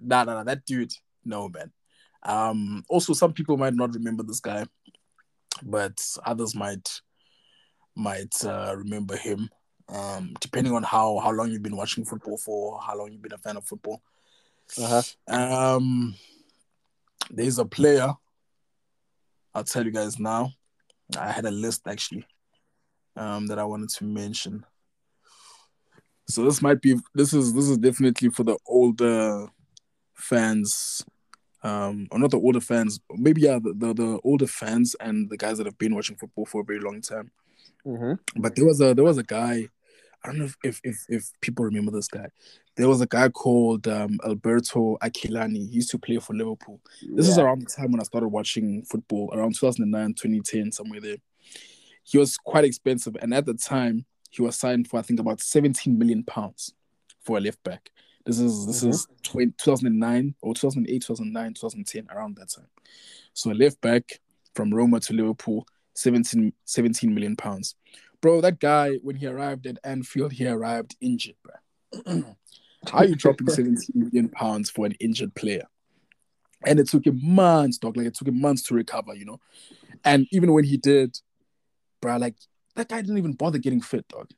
[0.00, 0.92] Nah, nah, nah, that dude,
[1.24, 1.70] no man.
[2.24, 4.66] Um, also, some people might not remember this guy,
[5.62, 7.00] but others might
[7.94, 9.48] might uh, remember him.
[9.88, 13.32] Um, depending on how how long you've been watching football for, how long you've been
[13.32, 14.02] a fan of football.
[14.76, 15.02] uh-huh.
[15.76, 16.16] Um,
[17.30, 18.14] there's a player.
[19.54, 20.52] I'll tell you guys now.
[21.18, 22.26] I had a list actually,
[23.16, 24.64] um, that I wanted to mention.
[26.28, 29.46] So this might be this is this is definitely for the older
[30.14, 31.04] fans,
[31.62, 35.36] um, or not the older fans, maybe yeah, the, the the older fans and the
[35.36, 37.30] guys that have been watching football for a very long time.
[37.86, 38.40] Mm-hmm.
[38.42, 39.68] But there was a there was a guy.
[40.24, 42.28] I don't know if if if, if people remember this guy.
[42.76, 45.68] There was a guy called um, Alberto Aquilani.
[45.68, 46.80] He used to play for Liverpool.
[47.02, 51.16] This is around the time when I started watching football, around 2009, 2010, somewhere there.
[52.04, 55.40] He was quite expensive, and at the time, he was signed for I think about
[55.40, 56.74] 17 million pounds
[57.20, 57.90] for a left back.
[58.26, 62.66] This is this is 20, 2009 or 2008, 2009, 2010, around that time.
[63.32, 64.20] So a left back
[64.54, 67.76] from Roma to Liverpool, 17, 17 million pounds.
[68.20, 71.54] Bro, that guy when he arrived at Anfield, he arrived injured, bro.
[72.90, 75.64] How are you dropping 17 million pounds for an injured player?
[76.64, 77.96] And it took him months, dog.
[77.96, 79.40] Like it took him months to recover, you know.
[80.04, 81.18] And even when he did,
[82.00, 82.36] bro, like
[82.74, 84.30] that guy didn't even bother getting fit, dog.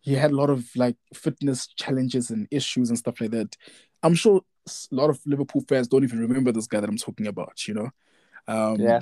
[0.00, 3.56] He had a lot of like fitness challenges and issues and stuff like that.
[4.02, 7.26] I'm sure a lot of Liverpool fans don't even remember this guy that I'm talking
[7.26, 7.90] about, you know.
[8.48, 9.00] Um, Yeah.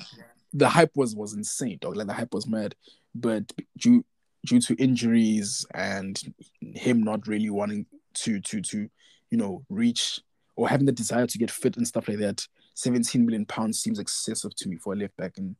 [0.55, 1.97] The hype was was insane, dog.
[1.97, 2.75] Like the hype was mad,
[3.15, 4.05] but due
[4.47, 6.21] due to injuries and
[6.61, 8.89] him not really wanting to to to
[9.31, 10.21] you know reach
[10.57, 13.99] or having the desire to get fit and stuff like that, 17 million pounds seems
[13.99, 15.57] excessive to me for a left back in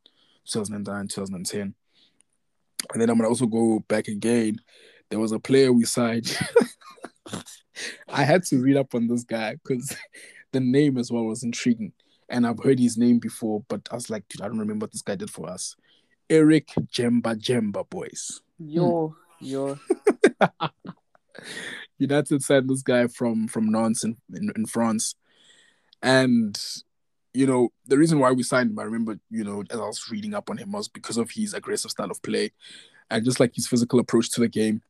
[0.47, 1.75] 2009, 2010.
[2.93, 4.57] And then I'm gonna also go back again.
[5.11, 6.39] There was a player we signed.
[8.09, 9.97] I had to read up on this guy because
[10.53, 11.93] the name as well was intriguing.
[12.29, 14.93] And I've heard his name before, but I was like, dude, I don't remember what
[14.93, 15.77] this guy did for us.
[16.31, 18.41] Eric Djemba Djemba boys.
[18.59, 19.79] Yo, yo.
[21.99, 25.15] United signed this guy from from Nantes in, in, in France.
[26.03, 26.59] And
[27.35, 30.09] you know, the reason why we signed him, I remember, you know, as I was
[30.11, 32.53] reading up on him was because of his aggressive style of play
[33.11, 34.83] and just like his physical approach to the game.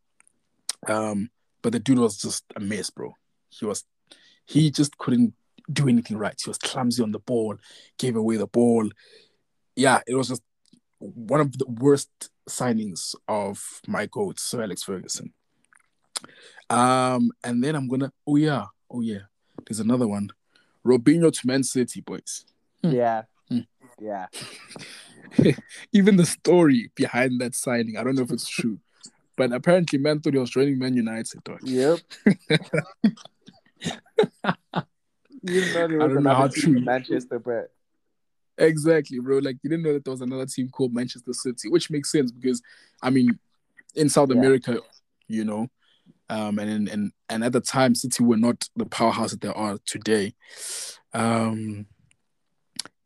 [0.87, 1.31] Um,
[1.63, 3.15] but the dude was just a mess, bro.
[3.49, 3.85] He was
[4.45, 5.35] he just couldn't
[5.73, 6.35] do anything right.
[6.43, 7.57] He was clumsy on the ball,
[7.99, 8.89] gave away the ball.
[9.77, 10.43] Yeah, it was just
[10.99, 12.11] one of the worst
[12.49, 15.33] signings of my coach, Sir Alex Ferguson.
[16.71, 19.21] Um, and then I'm gonna oh yeah, oh yeah,
[19.67, 20.31] there's another one.
[20.87, 22.45] Robinho to Man City, boys.
[22.83, 22.91] Hmm.
[22.91, 23.23] Yeah.
[23.49, 23.61] Hmm.
[24.01, 24.27] Yeah.
[25.93, 28.79] Even the story behind that signing, I don't know if it's true,
[29.37, 31.43] but apparently Man thought he was joining Man United.
[31.45, 31.61] Dog.
[31.63, 32.01] Yep.
[35.45, 36.77] you know there I was don't know another how team true.
[36.79, 37.71] in Manchester, but
[38.57, 39.39] Exactly, bro.
[39.39, 42.31] Like you didn't know that there was another team called Manchester City, which makes sense
[42.31, 42.63] because
[43.03, 43.39] I mean,
[43.97, 44.37] in South Yeah.
[44.39, 44.79] America,
[45.27, 45.69] you know,
[46.29, 49.49] um, and in, and and at the time, City were not the powerhouse that they
[49.49, 50.35] are today.
[51.13, 51.87] Um,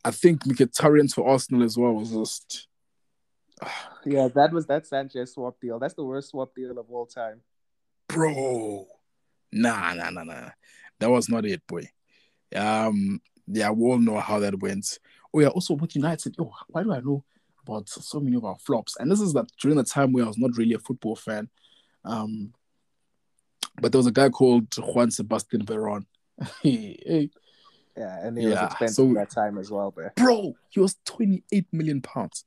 [0.04, 2.68] I think Mkhitaryan to Arsenal as well was just
[4.04, 5.78] yeah, that was that Sanchez swap deal.
[5.78, 7.40] That's the worst swap deal of all time.
[8.06, 8.86] bro.
[9.50, 10.50] Nah, nah, nah, nah.
[11.00, 11.88] That was not it, boy.
[12.54, 14.98] Um, yeah, we all know how that went.
[15.34, 16.36] Oh yeah, also with United.
[16.38, 17.24] Oh, why do I know
[17.66, 18.96] about so many of our flops?
[18.98, 21.48] And this is that during the time where I was not really a football fan.
[22.04, 22.52] Um,
[23.80, 26.04] but there was a guy called Juan Sebastian Veron.
[27.96, 30.78] Yeah, and he Yeah, was expensive so- at that time as well, but bro, he
[30.78, 32.44] was 28 million pounds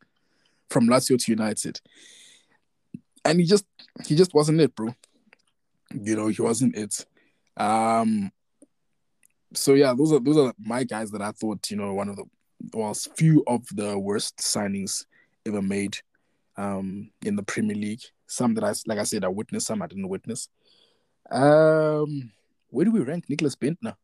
[0.70, 1.82] from Lazio to United.
[3.26, 3.66] And he just
[4.06, 4.96] he just wasn't it, bro.
[5.94, 7.06] You know, he wasn't it.
[7.58, 8.32] Um
[9.54, 12.16] so yeah, those are those are my guys that I thought, you know, one of
[12.16, 12.26] the
[12.74, 15.06] well, few of the worst signings
[15.46, 15.98] ever made
[16.58, 18.02] um in the Premier League.
[18.28, 20.48] Some that I like I said I witnessed, some I didn't witness.
[21.30, 22.32] Um
[22.70, 23.96] where do we rank Nicklas Bendtner?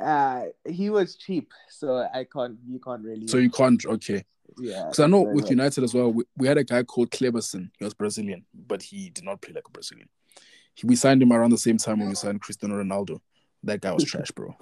[0.00, 4.24] uh he was cheap, so I can't you can't really So you can't okay.
[4.58, 4.84] yeah.
[4.84, 7.70] Because I know with United as well, we, we had a guy called Cleberson.
[7.78, 10.08] He was Brazilian, but he did not play like a Brazilian.
[10.74, 13.20] He, we signed him around the same time when we signed Cristiano Ronaldo.
[13.66, 14.56] That guy was trash, bro.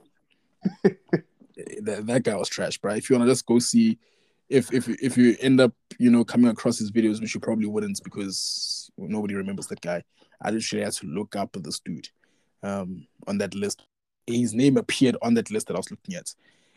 [0.82, 2.94] that, that guy was trash, bro.
[2.94, 3.98] If you wanna just go see,
[4.48, 7.66] if if if you end up you know coming across his videos, which you probably
[7.66, 10.02] wouldn't because Nobody remembers that guy.
[10.40, 12.08] I literally had to look up this dude
[12.62, 13.86] um, on that list.
[14.26, 16.32] His name appeared on that list that I was looking at.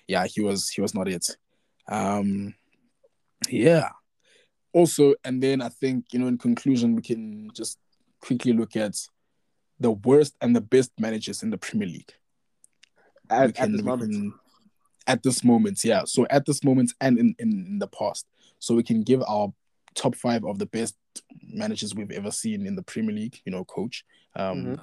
[0.08, 1.28] Yeah, he was he was not it.
[1.88, 2.56] Um,
[3.50, 3.90] yeah.
[4.74, 7.78] Also, and then I think you know, in conclusion, we can just
[8.20, 8.96] quickly look at
[9.80, 12.14] the worst and the best managers in the Premier League.
[13.30, 14.34] At, can, at this moment, can,
[15.06, 16.04] at this moment, yeah.
[16.06, 18.26] So at this moment and in, in, in the past,
[18.60, 19.54] so we can give our
[19.96, 20.96] top five of the best
[21.42, 23.40] managers we've ever seen in the Premier League.
[23.46, 24.80] You know, coach, um, Mhm.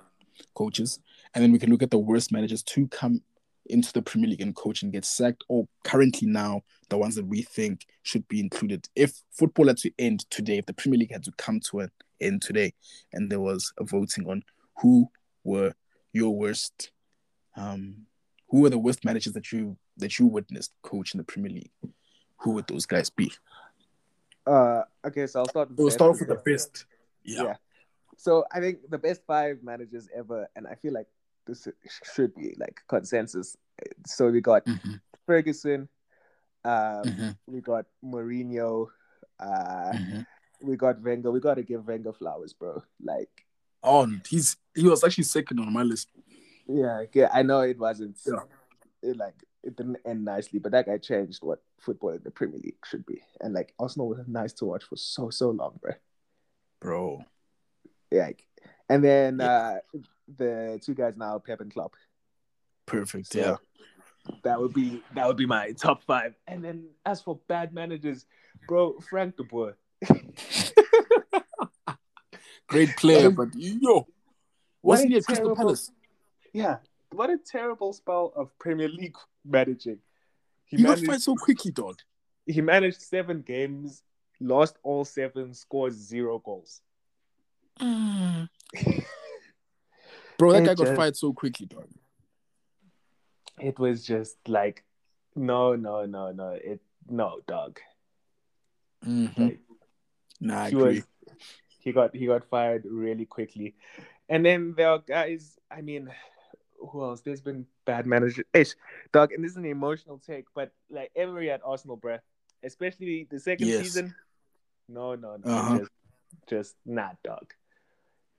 [0.55, 0.99] coaches,
[1.35, 3.23] and then we can look at the worst managers to come
[3.71, 7.27] into the Premier League and coach and get sacked, or currently now the ones that
[7.27, 8.87] we think should be included.
[8.95, 11.91] If football had to end today, if the Premier League had to come to an
[12.21, 12.75] end today,
[13.13, 14.43] and there was a voting on
[14.81, 15.09] who
[15.43, 15.75] were
[16.13, 16.91] your worst,
[17.57, 18.07] um,
[18.49, 21.71] who were the worst managers that you that you witnessed coach in the Premier League,
[22.39, 23.33] who would those guys be?
[24.47, 25.71] uh, okay, so I'll start.
[25.71, 26.87] With We'll start off with the best.
[27.25, 27.55] Yeah.
[28.17, 31.09] So I think the best five managers ever, and I feel like
[31.47, 31.69] this
[32.15, 33.57] should be like consensus.
[34.07, 35.89] So we got Mhm, Ferguson,
[36.65, 38.89] um, mhm, we got Mourinho,
[39.41, 40.27] uh, mhm.
[40.63, 41.31] we got Wenger.
[41.31, 42.83] We got to give Wenger flowers, bro.
[43.03, 43.47] Like,
[43.85, 46.09] Oh, he's he was actually second on my list.
[46.67, 47.29] yeah, yeah.
[47.33, 48.41] I know it wasn't Yeah.
[49.03, 52.59] it, like it didn't end nicely, but that guy changed what football in the Premier
[52.59, 53.23] League should be.
[53.41, 55.93] And like Arsenal was nice to watch for so so long, bro.
[56.81, 57.25] Bro.
[58.11, 58.47] Like,
[58.89, 59.47] and then Yeah.
[59.95, 59.99] uh,
[60.37, 61.95] the two guys now, Pep and Klopp.
[62.87, 63.33] Perfect.
[63.33, 63.57] So yeah.
[64.45, 66.35] that would be that would be my top five.
[66.47, 68.25] And then as for bad managers,
[68.69, 69.77] bro, Frank de Boer.
[72.69, 74.07] Great player, but yo,
[74.83, 75.91] wasn't he at Crystal Palace?
[76.53, 76.79] yeah,
[77.13, 79.99] what a terrible spell of Premier League managing.
[80.65, 82.01] He, He got managed fired so quickly, dog.
[82.47, 84.03] he managed seven games,
[84.41, 86.81] lost all seven, scored zero goals.
[87.81, 88.49] Bro,
[90.53, 91.89] that It guy got fired so quickly, dog.
[93.61, 94.83] It was just like,
[95.37, 97.79] no, no, no, no, it no, dog.
[99.05, 99.39] Mhm.
[99.39, 99.61] Like,
[100.41, 100.83] Nah, I agree.
[100.83, 101.05] was
[101.85, 103.75] he got he got fired really quickly.
[104.29, 106.11] And then there are guys, I mean,
[106.81, 107.21] who else?
[107.21, 108.45] There's been bad managers.
[108.55, 108.75] Ish,
[109.13, 112.21] dog, and this is an emotional take, but like Emery at Arsenal, bruh,
[112.63, 113.79] especially the second Yes.
[113.83, 114.15] season.
[114.89, 115.51] No, no, no.
[115.51, 115.79] Uh-huh.
[115.79, 115.91] Just
[116.49, 117.53] just not dog.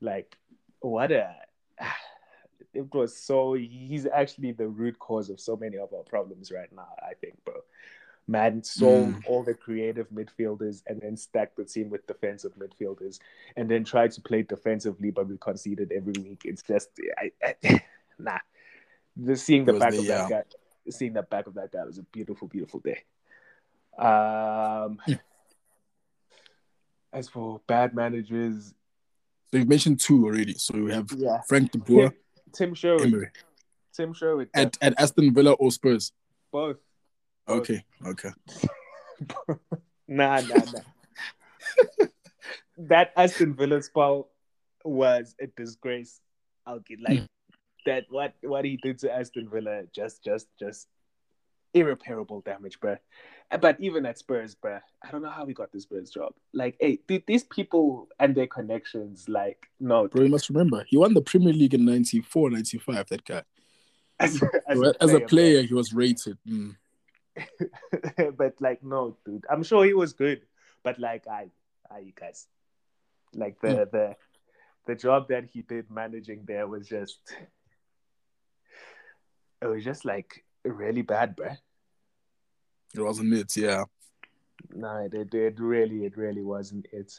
[0.01, 0.36] Like
[0.79, 1.36] what a
[2.73, 6.71] it was so he's actually the root cause of so many of our problems right
[6.75, 7.55] now, I think, bro.
[8.27, 9.21] Man sold Mm.
[9.27, 13.19] all the creative midfielders and then stacked the team with defensive midfielders
[13.55, 16.41] and then tried to play defensively, but we conceded every week.
[16.43, 17.31] It's just, I,
[17.63, 17.81] I,
[18.19, 18.39] nah.
[19.15, 20.41] The, seeing the back the- of that yeah.
[20.41, 20.43] guy,
[20.89, 23.03] seeing the back of that guy was a beautiful, beautiful day.
[23.97, 25.13] Um, Hmm.
[27.13, 28.73] as for bad managers,
[29.51, 30.53] So you've mentioned two already.
[30.55, 32.17] So we have yeah, Frank de Boer, Tim,
[32.53, 33.29] Tim Sherwood, Emery.
[33.93, 36.11] Tim Sherwood, At, at Aston Villa or Spurs?
[36.51, 36.77] both.
[37.47, 38.31] Okay, okay.
[40.08, 42.08] nah, nah, nah.
[42.77, 44.29] that Aston Villa spell
[44.84, 46.19] was a disgrace.
[46.65, 47.27] I'll get like Mm.
[47.86, 48.05] that.
[48.10, 50.88] What what he did to Aston Villa, just just just
[51.73, 52.97] irreparable damage, bruh.
[53.62, 56.34] But even at Spurs, bruh, I don't know how he got this Spurs job.
[56.53, 60.97] Like, hey, th- these people and their connections, like, no, Bro, you must remember, he
[60.97, 63.43] won the Premier League in 94, 95, that guy.
[64.19, 66.38] as, So as a player, he was rated.
[66.47, 66.75] Mm.
[68.38, 70.41] but like no dude i'm sure he was good
[70.84, 71.50] but like i
[71.91, 72.48] i you guys
[73.34, 73.91] like the Mm.
[73.91, 74.15] the
[74.88, 77.19] the job that he did managing there was just
[79.62, 81.58] it was just like really bad bruh
[82.93, 83.84] It wasn't it, yeah.
[84.74, 87.12] no it, it, really it really wasn't it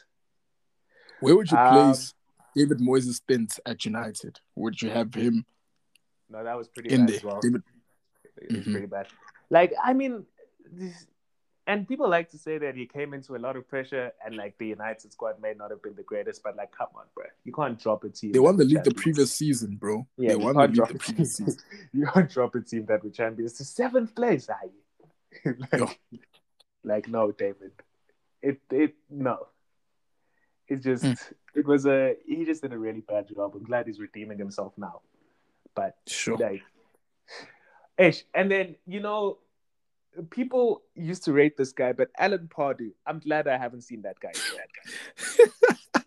[1.19, 2.13] Where would you Um, place
[2.55, 4.39] David Moyes' stint at United?
[4.55, 5.45] Would you have him
[6.29, 7.17] no that was pretty in bad there?
[7.17, 7.63] as well David,
[8.41, 8.71] it was Mhm.
[8.71, 9.07] pretty bad
[9.49, 10.25] like i mean
[10.71, 11.05] this
[11.65, 14.57] and people like to say that he came into a lot of pressure and like
[14.57, 17.25] the United squad may not have been the greatest, but like, come on, bro.
[17.43, 18.31] You can't drop a team.
[18.31, 20.07] they won the league the previous season, bro.
[20.17, 21.47] Yeah, they you won the can't league drop the a previous team.
[21.47, 21.61] season.
[21.91, 24.47] You can't drop a team that were champions to seventh place.
[24.47, 24.61] Are
[25.43, 25.55] you?
[25.73, 25.99] like,
[26.85, 27.73] like, no, David.
[28.41, 29.47] It it no.
[30.69, 31.13] It just Hmm.
[31.53, 33.51] it was a he just did a really bad job.
[33.55, 35.01] I'm glad he's redeeming himself now.
[35.75, 36.37] But Sure.
[36.37, 36.63] like
[37.97, 38.23] ish.
[38.33, 39.39] And then, you know,
[40.23, 44.19] people used to rate this guy, but Alan Pardew, I'm glad I haven't seen that
[44.19, 44.31] guy.
[44.33, 45.59] That
[45.93, 46.01] guy.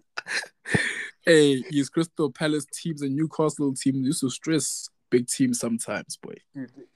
[1.26, 6.34] hey, his Crystal Palace teams and Newcastle teams used to stress big teams sometimes, boy.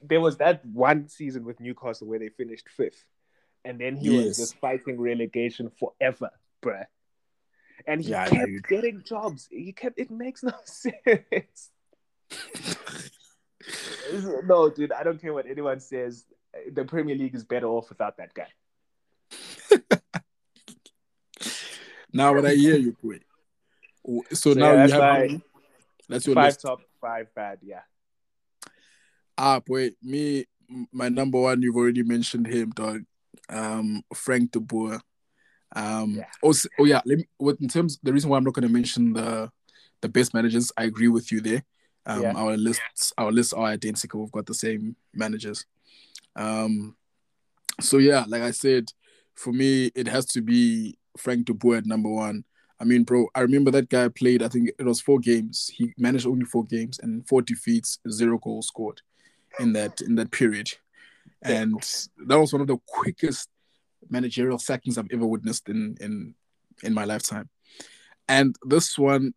[0.01, 3.03] There was that one season with Newcastle where they finished fifth,
[3.63, 4.25] and then he Yes.
[4.25, 6.29] was just fighting relegation forever,
[6.63, 6.85] bruh.
[7.87, 9.47] and he Yeah, kept you- getting jobs.
[9.51, 9.99] He kept.
[9.99, 11.71] It makes no sense.
[14.45, 16.25] no, dude, I don't care what anyone says.
[16.73, 18.47] The Premier League is better off without that guy.
[22.13, 23.19] Now, what I hear you, boy.
[24.07, 25.41] Oh, So, So, now yeah, you that's have
[26.07, 26.61] that's your five list.
[26.61, 27.59] top, five bad.
[27.61, 27.81] Yeah,
[29.37, 30.45] Ah, boy, me,
[30.93, 31.61] my number one.
[31.61, 33.03] You've already mentioned him, dog.
[33.49, 35.01] Um, Frank De Boer.
[35.75, 36.25] Um, Yeah.
[36.41, 37.01] also, oh yeah.
[37.05, 37.25] Let me.
[37.37, 39.51] What in terms the reason why I'm not going to mention the
[40.01, 41.63] the best managers, I agree with you there.
[42.05, 42.33] Um, Yeah.
[42.35, 44.21] our lists, our lists are identical.
[44.21, 45.65] We've got the same managers.
[46.35, 46.95] Um,
[47.81, 48.85] so yeah, like I said,
[49.35, 52.43] for me, it has to be Frank De Boer at number one.
[52.79, 54.43] I mean, bro, I remember that guy played.
[54.43, 55.71] I think it was four games.
[55.73, 59.01] He managed only four games and four defeats, zero goals scored
[59.59, 60.71] in that in that period.
[61.41, 61.81] And
[62.27, 63.49] that was one of the quickest
[64.09, 66.35] managerial sackings I've ever witnessed in in
[66.83, 67.49] in my lifetime.
[68.27, 69.33] And this one,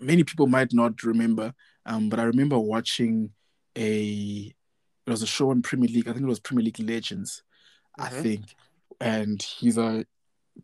[0.00, 1.52] many people might not remember,
[1.84, 3.30] um, but I remember watching
[3.76, 4.52] a
[5.06, 6.08] it was a show in Premier League.
[6.08, 7.42] I think it was Premier League Legends,
[7.98, 8.22] I Mhm.
[8.22, 8.54] think.
[9.00, 10.04] And he's a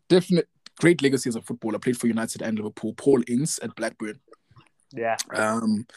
[0.09, 1.79] definite great legacy as a footballer.
[1.79, 2.93] Played for United and Liverpool.
[2.95, 4.19] Paul Ince at Blackburn.
[4.91, 5.17] yeah.
[5.33, 5.87] Um,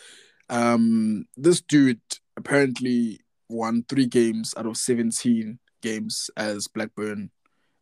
[0.49, 2.01] um, this dude
[2.37, 7.31] apparently won three games out of 17 games as Blackburn,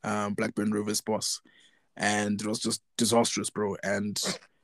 [0.03, 1.41] um, Blackburn Rovers boss.
[1.97, 3.77] And it was just disastrous, bro.
[3.85, 4.21] And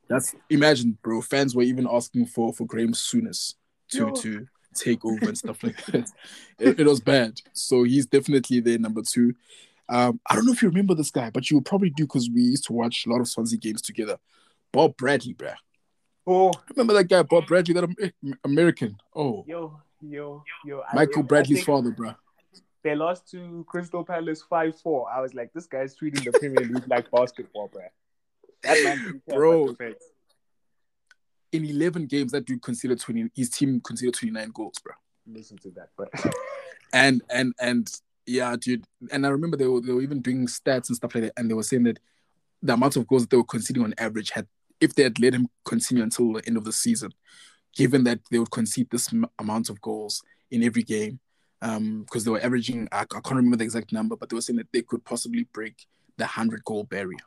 [0.09, 1.21] that's imagine, bro.
[1.23, 3.55] Fans were even asking for for Graeme Souness
[3.93, 4.11] to Yo.
[4.11, 6.11] to take over and stuff like that.
[6.59, 7.41] It, it was bad.
[7.53, 9.35] So he's definitely there, number two.
[9.89, 12.43] Um, I don't know if you remember this guy, but you probably do because we
[12.43, 14.19] used to watch a lot of Swansea games together.
[14.73, 15.57] Bob Bradley, bruh.
[16.27, 18.13] Oh, Remember that guy, Bob Bradley, that
[18.45, 18.97] American?
[19.17, 20.83] Oh, yo, yo, yo.
[20.95, 22.17] Michael I Bradley's think father, bruh.
[22.83, 25.11] They lost to Crystal Palace five four.
[25.11, 27.83] I was like, this guy's treating the Premier League like basketball, bro.
[28.63, 29.75] That man, Bro.
[31.53, 34.95] In 11 games, that dude considered 20, his team considered 29 goals, bro.
[35.27, 36.09] Listen to that, but
[36.93, 37.91] And, and, and,
[38.27, 38.85] yeah, dude.
[39.13, 41.33] And I remember they were, they were even doing stats and stuff like that.
[41.37, 41.99] And they were saying that
[42.63, 44.47] the amount of goals that they were conceding on average had,
[44.81, 47.13] if they had let him continue until the end of the season,
[47.77, 51.21] given that they would concede this m- amount of goals in every game,
[51.63, 54.41] um, because they were averaging, I, I can't remember the exact number, but they were
[54.41, 55.87] saying that they could possibly break
[56.17, 57.19] the 100 goal barrier.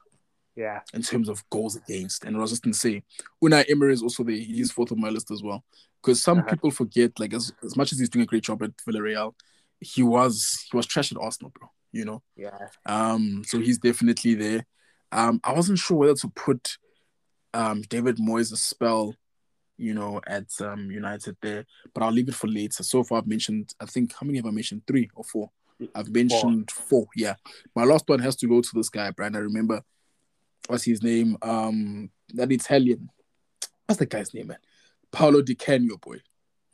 [0.56, 2.24] Yeah, in terms of goals against.
[2.26, 3.04] And I was just gonna say,
[3.44, 5.64] Unai Emery is also the he's fourth on my list as well.
[6.02, 6.50] Because some Uh-huh.
[6.52, 9.34] people forget, like as, as much as he's doing a great job at Villarreal,
[9.80, 11.70] he was he was trash at Arsenal, bro.
[11.92, 12.24] You know.
[12.36, 12.68] yeah.
[12.86, 14.66] Um, so he's definitely there.
[15.12, 16.78] Um, I wasn't sure whether to put
[17.54, 19.16] um David Moyes' spell,
[19.78, 22.84] you know, at um United there, but I'll leave it for later.
[22.84, 24.84] So far I've mentioned I think how many have I mentioned?
[24.88, 25.52] Three or four?
[25.96, 27.08] I've mentioned four.
[27.16, 27.36] Yeah.
[27.76, 29.36] My last one has to go to this guy, Brian.
[29.36, 29.82] I remember
[30.68, 31.38] what's his name?
[31.42, 33.10] Um that Italian.
[33.86, 34.58] What's the guy's name, man?
[35.12, 36.18] Paolo Di Canio, boy.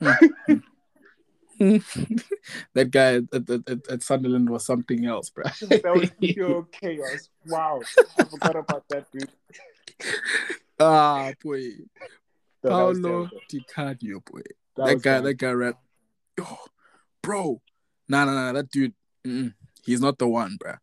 [1.60, 5.44] that guy at, at, at, at Sunderland was something else, bro.
[5.44, 7.28] That was pure chaos.
[7.46, 7.80] Wow,
[8.18, 9.28] I forgot about that, dude.
[10.78, 11.60] ah, boy.
[12.64, 13.30] No, Paolo.
[13.48, 14.40] Di Canio, boy.
[14.76, 15.28] That That, guy, terrible.
[15.28, 15.80] that guy rap.
[16.40, 16.58] Oh,
[17.22, 17.60] bro.
[18.08, 18.52] Nah, nah, nah.
[18.52, 18.94] That dude,
[19.26, 19.52] mm-mm.
[19.84, 20.74] he's not the one, bro.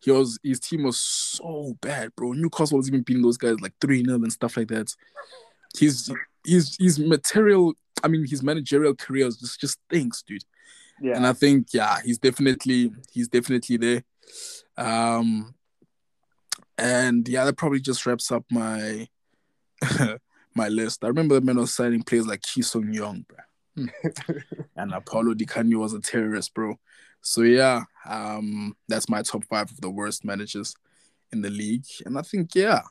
[0.00, 2.32] He was his team was so bad, bro.
[2.32, 4.94] Newcastle was even beating those guys like 3 0 and stuff like that.
[5.76, 6.10] His
[6.44, 10.44] his his material, I mean, his managerial career is just just stinks, dude.
[11.00, 14.04] Yeah, And I think, yeah, he's definitely he's definitely there.
[14.76, 15.54] Um
[16.76, 19.08] and yeah, that probably just wraps up my
[20.54, 21.04] my list.
[21.04, 23.38] I remember the man was signing players like Ki Sung-yueng, bro.
[24.76, 26.78] And Paolo Di Canio was a terrorist, bro.
[27.20, 30.74] So yeah, um, that's my top five of the worst managers
[31.32, 31.84] in the league.
[32.06, 32.82] And I think, yeah,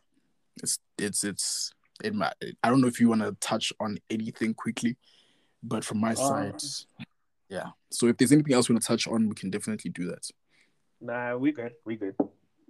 [0.61, 1.71] it's it's it's
[2.03, 4.97] it might I don't know if you want to touch on anything quickly,
[5.63, 6.61] but from my side,
[7.49, 7.67] yeah.
[7.89, 10.29] So if there's anything else we want to touch on, we can definitely do that.
[11.01, 12.15] nah, we good, we good.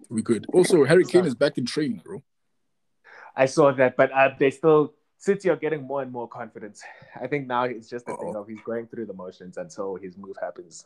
[0.09, 0.45] We good.
[0.53, 2.23] Also, Harry Kane is back in training, bro.
[3.35, 6.83] I saw that, but uh, they still City are getting more and more confidence.
[7.19, 10.15] I think now it's just a thing of he's going through the motions until his
[10.15, 10.85] move happens.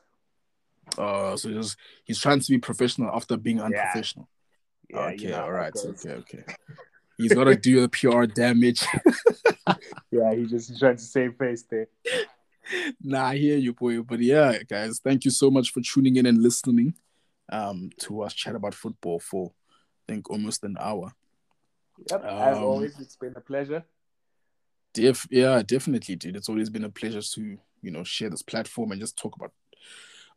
[0.97, 4.27] Uh, so he's he's trying to be professional after being unprofessional.
[4.89, 6.43] Yeah, okay, you know all right, okay, okay.
[7.17, 8.84] He's got to do the PR damage.
[10.11, 11.88] Yeah, he just he's trying to save face there.
[13.01, 14.01] nah, I hear you, boy.
[14.01, 16.95] But yeah, guys, thank you so much for tuning in and listening
[17.51, 21.13] um, to us chat about football for, I think, almost an hour.
[22.09, 23.86] Yep, as Um, always, it's been a pleasure.
[24.93, 26.36] Def- yeah, definitely, dude.
[26.36, 29.53] It's always been a pleasure to, you know, share this platform and just talk about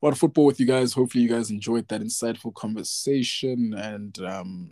[0.05, 0.93] about football with you guys.
[0.93, 3.73] Hopefully, you guys enjoyed that insightful conversation.
[3.73, 4.71] And um,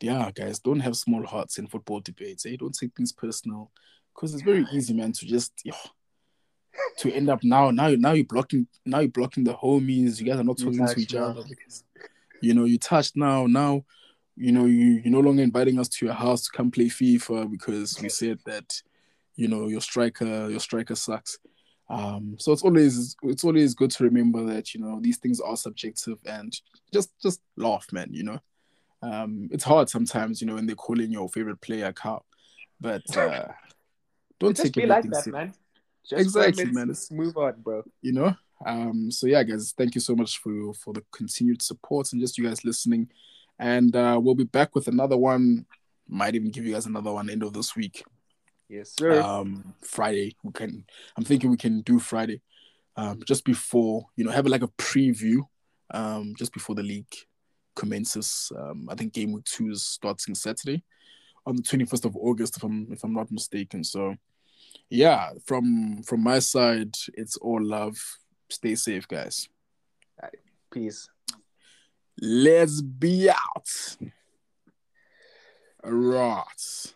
[0.00, 2.44] yeah, guys, don't have small hearts in football debates.
[2.44, 2.56] Eh?
[2.58, 3.70] Don't take things personal,
[4.12, 5.74] because it's very easy, man, to just yo,
[6.98, 7.70] to end up now.
[7.70, 8.66] Now, now you're blocking.
[8.84, 10.18] Now you're blocking the homies.
[10.18, 11.84] You guys are not talking to each other because
[12.42, 13.46] you know you touched now.
[13.46, 13.84] Now,
[14.34, 17.48] you know you you're no longer inviting us to your house to come play FIFA
[17.48, 18.82] because we said that
[19.36, 21.38] you know your striker your striker sucks.
[21.90, 25.56] Um, so it's always it's always good to remember that you know these things are
[25.56, 26.56] subjective and
[26.94, 28.08] just just laugh, man.
[28.12, 28.38] You know,
[29.02, 32.22] um, it's hard sometimes, you know, when they're calling your favorite player cow,
[32.80, 33.48] but uh,
[34.38, 35.52] don't Just take be it like that, man.
[36.08, 36.84] Just Exactly, let's man.
[36.90, 37.82] It's- Move on, bro.
[38.02, 38.34] you know.
[38.64, 42.38] Um, so yeah, guys, thank you so much for for the continued support and just
[42.38, 43.08] you guys listening.
[43.58, 45.66] And uh, we'll be back with another one.
[46.08, 48.04] Might even give you guys another one end of this week.
[48.70, 49.20] Yes, sir.
[49.20, 50.84] um friday we can
[51.16, 52.40] i'm thinking we can do friday
[52.96, 55.40] um just before you know have like a preview
[55.92, 57.12] um just before the league
[57.74, 58.52] commences.
[58.56, 60.84] Um i think game week two is starting saturday
[61.46, 63.82] on the 21st of august if i'm if i'm not mistaken.
[63.82, 64.14] So
[64.88, 67.98] yeah from from my side it's all love.
[68.50, 69.48] Stay safe guys.
[70.70, 71.08] Peace.
[72.20, 73.96] let's be out.
[75.82, 76.94] All right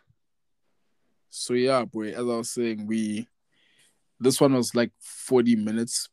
[1.37, 3.27] so yeah boy as i was saying we
[4.21, 6.09] this one was like 40 minutes